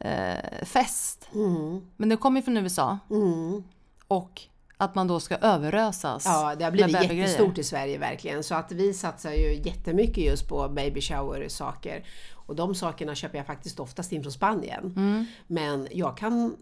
eh, 0.00 0.64
fest. 0.64 1.28
Mm. 1.34 1.80
Men 1.96 2.08
det 2.08 2.16
kommer 2.16 2.40
ju 2.40 2.44
från 2.44 2.56
USA. 2.56 2.98
Mm. 3.10 3.62
Och 4.08 4.42
att 4.76 4.94
man 4.94 5.06
då 5.06 5.20
ska 5.20 5.36
överösas. 5.36 6.24
Ja, 6.26 6.54
det 6.54 6.64
har 6.64 6.70
blivit 6.70 7.02
jättestort 7.02 7.58
i 7.58 7.64
Sverige 7.64 7.98
verkligen. 7.98 8.44
Så 8.44 8.54
att 8.54 8.72
vi 8.72 8.94
satsar 8.94 9.32
ju 9.32 9.54
jättemycket 9.54 10.24
just 10.24 10.48
på 10.48 10.68
baby 10.68 11.00
shower 11.00 11.48
saker. 11.48 12.04
Och 12.32 12.56
de 12.56 12.74
sakerna 12.74 13.14
köper 13.14 13.38
jag 13.38 13.46
faktiskt 13.46 13.80
oftast 13.80 14.12
in 14.12 14.22
från 14.22 14.32
Spanien. 14.32 14.92
Mm. 14.96 15.26
Men 15.46 15.88
jag 15.90 16.16
kan 16.16 16.56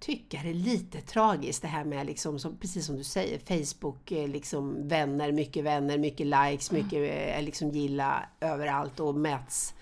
tycka 0.00 0.38
det 0.42 0.50
är 0.50 0.54
lite 0.54 1.00
tragiskt 1.00 1.62
det 1.62 1.68
här 1.68 1.84
med, 1.84 2.06
liksom, 2.06 2.38
som, 2.38 2.56
precis 2.56 2.86
som 2.86 2.96
du 2.96 3.04
säger, 3.04 3.38
Facebook, 3.38 4.12
eh, 4.12 4.28
liksom, 4.28 4.88
vänner, 4.88 5.32
mycket 5.32 5.64
vänner, 5.64 5.98
mycket 5.98 6.26
likes, 6.26 6.70
mycket 6.70 7.36
eh, 7.36 7.42
liksom, 7.42 7.70
gilla 7.70 8.22
överallt 8.40 9.00
och 9.00 9.14
mäts 9.14 9.74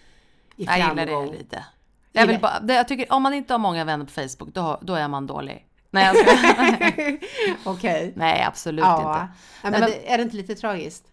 i 0.57 0.65
Jag 0.65 0.79
gillar 0.79 1.07
framgång. 1.07 1.27
det 1.27 1.39
lite. 1.39 1.65
Jag, 2.13 2.27
vill 2.27 2.41
bara, 2.41 2.63
jag 2.69 2.89
tycker, 2.89 3.13
om 3.13 3.23
man 3.23 3.35
inte 3.35 3.55
har 3.55 3.59
många 3.59 3.85
vänner 3.85 4.05
på 4.05 4.11
Facebook, 4.11 4.55
då, 4.55 4.79
då 4.83 4.95
är 4.95 5.09
man 5.09 5.27
dålig. 5.27 5.67
Nej, 5.91 6.05
jag 6.07 6.17
skojar. 6.17 7.19
Okej. 7.65 8.13
Nej 8.17 8.43
absolut 8.43 8.85
Ja. 8.85 8.97
inte. 8.99 9.33
Ja, 9.63 9.71
men 9.71 9.81
men- 9.81 9.91
är 10.07 10.17
det 10.17 10.23
inte 10.23 10.37
lite 10.37 10.55
tragiskt? 10.55 11.05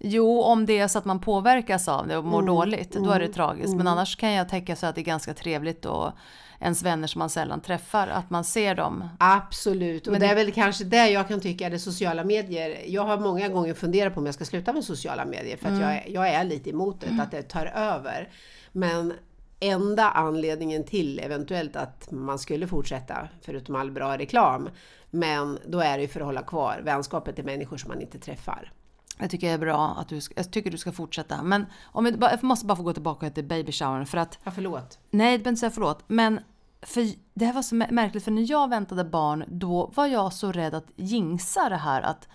Jo, 0.00 0.42
om 0.42 0.66
det 0.66 0.78
är 0.78 0.88
så 0.88 0.98
att 0.98 1.04
man 1.04 1.20
påverkas 1.20 1.88
av 1.88 2.08
det 2.08 2.16
och 2.16 2.24
mår 2.24 2.38
Mm, 2.42 2.46
dåligt, 2.54 2.92
då 2.92 3.10
är 3.10 3.18
det 3.18 3.24
mm, 3.24 3.34
tragiskt. 3.34 3.68
Men 3.68 3.80
mm. 3.80 3.86
annars 3.92 4.16
kan 4.16 4.32
jag 4.32 4.48
tänka 4.48 4.76
så 4.76 4.86
att 4.86 4.94
det 4.94 5.00
är 5.00 5.04
ganska 5.04 5.34
trevligt 5.34 5.84
och 5.84 6.12
ens 6.60 6.82
vänner 6.82 7.06
som 7.06 7.18
man 7.18 7.30
sällan 7.30 7.60
träffar, 7.60 8.08
att 8.08 8.30
man 8.30 8.44
ser 8.44 8.74
dem. 8.74 9.08
Absolut, 9.20 10.06
och 10.06 10.12
Men 10.12 10.20
det 10.20 10.26
det- 10.26 10.30
är 10.32 10.36
väl 10.36 10.52
kanske 10.52 10.84
det 10.84 11.08
jag 11.08 11.28
kan 11.28 11.40
tycka 11.40 11.66
är 11.66 11.70
det 11.70 11.78
sociala 11.78 12.24
medier. 12.24 12.76
Jag 12.86 13.04
har 13.04 13.18
många 13.18 13.48
gånger 13.48 13.74
funderat 13.74 14.14
på 14.14 14.20
om 14.20 14.26
jag 14.26 14.34
ska 14.34 14.44
sluta 14.44 14.72
med 14.72 14.84
sociala 14.84 15.24
medier 15.24 15.56
för 15.56 15.68
att 15.72 15.80
jag, 15.80 15.92
är- 15.92 16.04
jag 16.08 16.28
är 16.28 16.44
lite 16.44 16.70
emot 16.70 17.00
det, 17.00 17.22
att 17.22 17.30
det 17.30 17.42
tar 17.42 17.66
över. 17.66 18.28
Men 18.72 19.12
enda 19.60 20.10
anledningen 20.10 20.84
till 20.84 21.18
eventuellt 21.18 21.76
att 21.76 22.10
man 22.10 22.38
skulle 22.38 22.66
fortsätta, 22.66 23.28
förutom 23.42 23.74
all 23.76 23.90
bra 23.90 24.18
reklam, 24.18 24.68
men 25.10 25.58
då 25.66 25.80
är 25.80 25.96
det 25.96 26.02
ju 26.02 26.08
för 26.08 26.20
att 26.20 26.26
hålla 26.26 26.42
kvar 26.42 26.80
vänskapet 26.84 27.34
till 27.34 27.44
människor 27.44 27.76
som 27.76 27.88
man 27.88 28.00
inte 28.00 28.18
träffar. 28.18 28.72
Jag 29.18 29.30
tycker 29.30 29.46
det 29.46 29.52
är 29.52 29.58
bra 29.58 29.96
att 30.00 30.08
du 30.08 30.20
ska, 30.20 30.34
jag 30.36 30.50
tycker 30.52 30.70
du 30.70 30.78
ska 30.78 30.92
fortsätta. 30.92 31.42
Men 31.42 31.66
om 31.84 32.04
vi, 32.04 32.16
jag 32.20 32.42
måste 32.42 32.66
bara 32.66 32.76
få 32.76 32.82
gå 32.82 32.92
tillbaka 32.92 33.30
till 33.30 33.44
baby 33.44 33.72
showern 33.72 34.06
för 34.06 34.18
att 34.18 34.38
Ja, 34.44 34.50
förlåt. 34.50 34.98
Nej, 35.10 35.38
du 35.38 35.38
behöver 35.38 35.48
inte 35.50 35.60
säga 35.60 35.70
förlåt. 35.70 36.04
Men 36.06 36.40
för 36.82 37.06
det 37.34 37.44
här 37.44 37.52
var 37.52 37.62
så 37.62 37.74
mä- 37.74 37.92
märkligt, 37.92 38.24
för 38.24 38.30
när 38.30 38.50
jag 38.50 38.70
väntade 38.70 39.04
barn, 39.04 39.44
då 39.48 39.90
var 39.94 40.06
jag 40.06 40.32
så 40.32 40.52
rädd 40.52 40.74
att 40.74 40.86
jinxa 40.96 41.68
det 41.68 41.76
här. 41.76 42.02
Att 42.02 42.28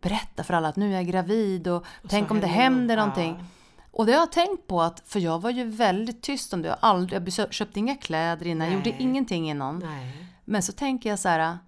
berätta 0.00 0.44
för 0.44 0.54
alla 0.54 0.68
att 0.68 0.76
nu 0.76 0.90
är 0.92 0.96
jag 0.96 1.06
gravid 1.06 1.68
och, 1.68 1.84
tänk 2.08 2.30
om 2.30 2.40
det 2.40 2.46
händer 2.46 2.96
någonting. 2.96 3.36
Ja. 3.38 3.44
Och 3.92 4.06
det 4.06 4.12
har 4.12 4.20
jag 4.20 4.32
tänkt 4.32 4.66
på, 4.66 4.82
att, 4.82 5.02
för 5.06 5.20
jag 5.20 5.38
var 5.42 5.50
ju 5.50 5.64
väldigt 5.64 6.22
tyst 6.22 6.52
om 6.52 6.62
det. 6.62 6.68
Jag, 6.68 6.76
aldrig, 6.80 7.28
jag 7.38 7.52
köpte 7.52 7.78
inga 7.78 7.96
kläder 7.96 8.46
innan, 8.46 8.66
jag 8.66 8.76
gjorde 8.76 9.02
ingenting 9.02 9.50
innan. 9.50 9.78
Nej. 9.78 10.28
Men 10.44 10.62
så 10.62 10.72
tänker 10.72 11.10
jag 11.10 11.18
så 11.18 11.28
här, 11.28 11.58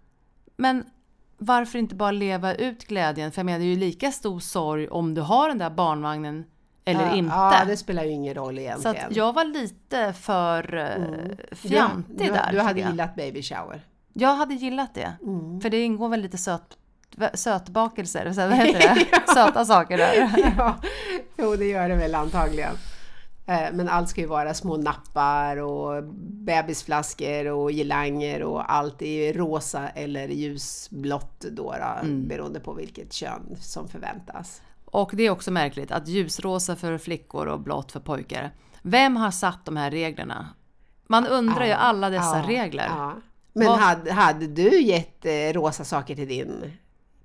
men 0.56 0.84
varför 1.38 1.78
inte 1.78 1.94
bara 1.94 2.10
leva 2.10 2.54
ut 2.54 2.84
glädjen? 2.84 3.32
För 3.32 3.38
jag 3.38 3.46
menar, 3.46 3.58
det 3.58 3.64
är 3.64 3.74
ju 3.74 3.76
lika 3.76 4.12
stor 4.12 4.40
sorg 4.40 4.88
om 4.88 5.14
du 5.14 5.20
har 5.20 5.48
den 5.48 5.58
där 5.58 5.70
barnvagnen 5.70 6.44
eller 6.84 7.06
ja, 7.06 7.14
inte. 7.14 7.34
Ja, 7.34 7.64
det 7.66 7.76
spelar 7.76 8.04
ju 8.04 8.10
ingen 8.10 8.34
roll 8.34 8.56
Så 8.56 8.60
egentligen. 8.60 9.06
att 9.06 9.16
jag 9.16 9.32
var 9.32 9.44
lite 9.44 10.12
för 10.12 10.74
mm. 10.74 11.36
fjantig 11.52 12.18
du, 12.18 12.24
du, 12.24 12.32
där. 12.32 12.52
Du 12.52 12.60
hade 12.60 12.80
gillat 12.80 13.14
baby 13.14 13.42
shower. 13.42 13.80
Jag 14.12 14.34
hade 14.34 14.54
gillat 14.54 14.94
det. 14.94 15.12
Mm. 15.22 15.60
För 15.60 15.70
det 15.70 15.82
ingår 15.82 16.08
väl 16.08 16.20
lite 16.20 16.38
söt, 16.38 16.78
sötbakelser, 17.34 18.32
så 18.32 18.40
här, 18.40 18.48
vad 18.48 18.58
heter 18.58 18.94
det? 19.26 19.32
Söta 19.34 19.64
saker 19.64 19.98
där. 19.98 20.52
ja, 20.58 20.76
jo 21.38 21.56
det 21.56 21.66
gör 21.66 21.88
det 21.88 21.94
väl 21.96 22.14
antagligen. 22.14 22.74
Eh, 23.46 23.60
Men 23.72 23.88
allt 23.88 24.08
ska 24.08 24.20
ju 24.20 24.26
vara 24.26 24.54
små 24.54 24.76
nappar 24.76 25.56
och 25.56 26.04
bebisflaskor 26.64 27.46
och 27.46 27.70
girlanger 27.72 28.42
och 28.42 28.72
allt 28.72 29.02
är 29.02 29.26
ju 29.26 29.32
rosa 29.32 29.88
eller 29.88 30.28
ljusblått 30.28 31.40
då, 31.40 31.62
då 31.72 31.72
Mm. 32.02 32.28
beroende 32.28 32.60
på 32.60 32.72
vilket 32.72 33.12
kön 33.12 33.56
som 33.60 33.88
förväntas. 33.88 34.62
Och 34.84 35.10
det 35.14 35.22
är 35.22 35.30
också 35.30 35.50
märkligt 35.50 35.90
att 35.92 36.08
ljusrosa 36.08 36.76
för 36.76 36.98
flickor 36.98 37.46
och 37.46 37.60
blått 37.60 37.92
för 37.92 38.00
pojkar. 38.00 38.50
Vem 38.82 39.16
har 39.16 39.30
satt 39.30 39.64
de 39.64 39.76
här 39.76 39.90
reglerna? 39.90 40.48
Man 41.06 41.26
undrar 41.26 41.64
ju 41.64 41.70
Ja, 41.70 41.76
alla 41.76 42.10
dessa 42.10 42.38
ja, 42.38 42.44
regler. 42.48 42.86
Ja. 42.96 43.14
Men 43.52 43.66
Vad- 43.68 43.78
hade, 43.78 44.12
hade 44.12 44.46
du 44.46 44.80
gett 44.82 45.24
eh, 45.26 45.52
rosa 45.52 45.84
saker 45.84 46.14
till 46.14 46.28
din 46.28 46.72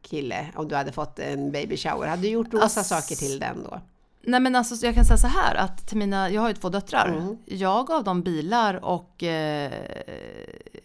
kille 0.01 0.45
om 0.55 0.67
du 0.67 0.75
hade 0.75 0.91
fått 0.91 1.19
en 1.19 1.51
baby 1.51 1.77
shower? 1.77 2.07
Hade 2.07 2.21
du 2.21 2.27
gjort 2.29 2.53
rosa 2.53 2.65
Ass- 2.81 2.87
saker 2.87 3.15
till 3.15 3.39
den 3.39 3.63
då? 3.63 3.81
Nej 4.21 4.39
men 4.39 4.55
alltså 4.55 4.85
jag 4.85 4.95
kan 4.95 5.05
säga 5.05 5.17
så 5.17 5.27
här 5.27 5.55
att 5.55 5.87
till 5.87 5.97
mina, 5.97 6.29
jag 6.29 6.41
har 6.41 6.47
ju 6.49 6.53
två 6.55 6.69
döttrar. 6.69 7.07
Mm. 7.07 7.37
Jag 7.45 7.87
gav 7.87 8.03
dem 8.03 8.21
bilar 8.21 8.85
och 8.85 9.23
eh, 9.23 9.71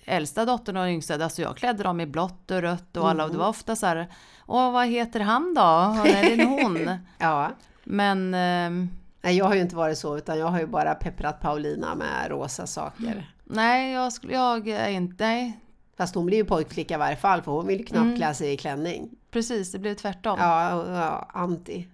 äldsta 0.04 0.44
dottern 0.44 0.76
och 0.76 0.86
yngsta, 0.88 1.24
alltså 1.24 1.42
jag 1.42 1.56
klädde 1.56 1.82
dem 1.82 2.00
i 2.00 2.06
blått 2.06 2.50
och 2.50 2.60
rött 2.62 2.96
och 2.96 3.08
alla 3.08 3.22
och 3.24 3.28
Mm. 3.30 3.32
det 3.32 3.38
var 3.42 3.48
ofta 3.48 3.76
så 3.76 3.86
här, 3.86 4.08
åh 4.46 4.72
vad 4.72 4.86
heter 4.86 5.20
han 5.20 5.54
då? 5.54 6.02
Det 6.04 6.32
är 6.32 6.46
hon. 6.46 6.90
Ja. 7.18 7.50
Men 7.84 8.34
ehm, 8.34 8.88
Nej, 9.22 9.36
jag 9.36 9.44
har 9.44 9.54
ju 9.54 9.60
inte 9.60 9.76
varit 9.76 9.98
så 9.98 10.16
utan 10.16 10.38
jag 10.38 10.46
har 10.46 10.60
ju 10.60 10.66
bara 10.66 10.94
pepprat 10.94 11.40
Paulina 11.40 11.94
med 11.94 12.30
rosa 12.30 12.66
saker. 12.66 13.30
nej 13.44 13.92
jag, 13.92 14.12
skulle, 14.12 14.32
jag 14.34 14.68
är 14.68 14.88
inte, 14.88 15.24
nej 15.24 15.60
Fast 15.96 16.14
hon 16.14 16.26
blir 16.26 16.38
ju 16.38 16.44
pojkflicka 16.44 16.94
i 16.94 16.98
varje 16.98 17.16
fall 17.16 17.42
för 17.42 17.52
hon 17.52 17.66
vill 17.66 17.78
ju 17.78 17.84
knappt 17.84 18.04
Mm. 18.04 18.16
klä 18.16 18.34
sig 18.34 18.52
i 18.52 18.56
klänning. 18.56 19.10
precis 19.30 19.72
det 19.72 19.78
blev 19.78 19.94
tvärtom. 19.94 20.38
Ja, 20.40 20.86
ja, 20.92 21.30
anti. 21.34 21.88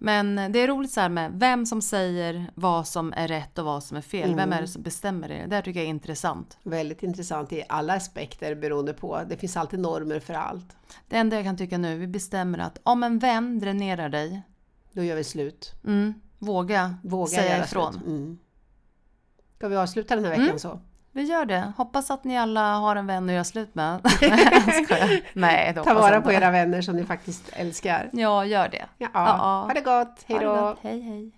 Men 0.00 0.52
det 0.52 0.58
är 0.58 0.68
roligt 0.68 0.90
så 0.92 1.00
här 1.00 1.08
med 1.08 1.32
vem 1.34 1.66
som 1.66 1.82
säger 1.82 2.50
vad 2.54 2.86
som 2.88 3.12
är 3.16 3.28
rätt 3.28 3.58
och 3.58 3.64
vad 3.64 3.84
som 3.84 3.96
är 3.96 4.00
fel. 4.00 4.28
Vem 4.30 4.38
Mm. 4.38 4.52
är 4.52 4.60
det 4.60 4.68
som 4.68 4.82
bestämmer 4.82 5.28
det? 5.28 5.46
Det 5.46 5.54
här 5.54 5.62
tycker 5.62 5.80
jag 5.80 5.84
är 5.84 5.90
intressant. 5.90 6.58
Väldigt 6.62 7.02
intressant 7.02 7.52
i 7.52 7.62
alla 7.68 7.94
aspekter 7.94 8.54
beroende 8.54 8.92
på. 8.92 9.20
Det 9.28 9.36
finns 9.36 9.56
alltid 9.56 9.80
normer 9.80 10.20
för 10.20 10.34
allt. 10.34 10.76
Det 11.08 11.16
enda 11.16 11.36
jag 11.36 11.44
kan 11.44 11.56
tycka 11.56 11.78
nu, 11.78 11.98
vi 11.98 12.06
bestämmer 12.06 12.58
att 12.58 12.78
om 12.82 13.02
en 13.02 13.18
vän 13.18 13.58
dränerar 13.58 14.08
dig, 14.08 14.42
Då 14.92 15.02
gör 15.02 15.16
vi 15.16 15.24
slut. 15.24 15.72
mm, 15.84 16.14
våga, 16.38 16.94
Våga 17.02 17.26
säga 17.26 17.64
ifrån. 17.64 17.92
Slut. 17.92 18.06
Mm. 18.06 18.38
Ska 19.56 19.68
vi 19.68 19.76
avsluta 19.76 20.14
den 20.16 20.24
här 20.24 20.30
veckan 20.30 20.44
Mm. 20.46 20.58
så? 20.58 20.80
Vi 21.12 21.22
gör 21.22 21.44
det. 21.44 21.72
Hoppas 21.76 22.10
att 22.10 22.24
ni 22.24 22.38
alla 22.38 22.74
har 22.74 22.96
en 22.96 23.06
vän 23.06 23.28
att 23.28 23.32
göra 23.32 23.44
slut 23.44 23.74
med. 23.74 24.00
Nej, 25.32 25.74
Ta 25.74 25.94
vara 25.94 26.20
på 26.20 26.32
era 26.32 26.50
vänner 26.50 26.82
som 26.82 26.96
ni 26.96 27.04
faktiskt 27.04 27.48
älskar. 27.52 28.08
Ja, 28.12 28.44
gör 28.44 28.68
det. 28.68 28.84
Ja, 28.98 29.08
Ja. 29.14 29.20
ha 29.66 29.70
det 29.74 29.80
gott, 29.80 30.24
hej 30.26 30.38
då! 30.40 30.76
Hej, 30.82 31.00
hej. 31.00 31.32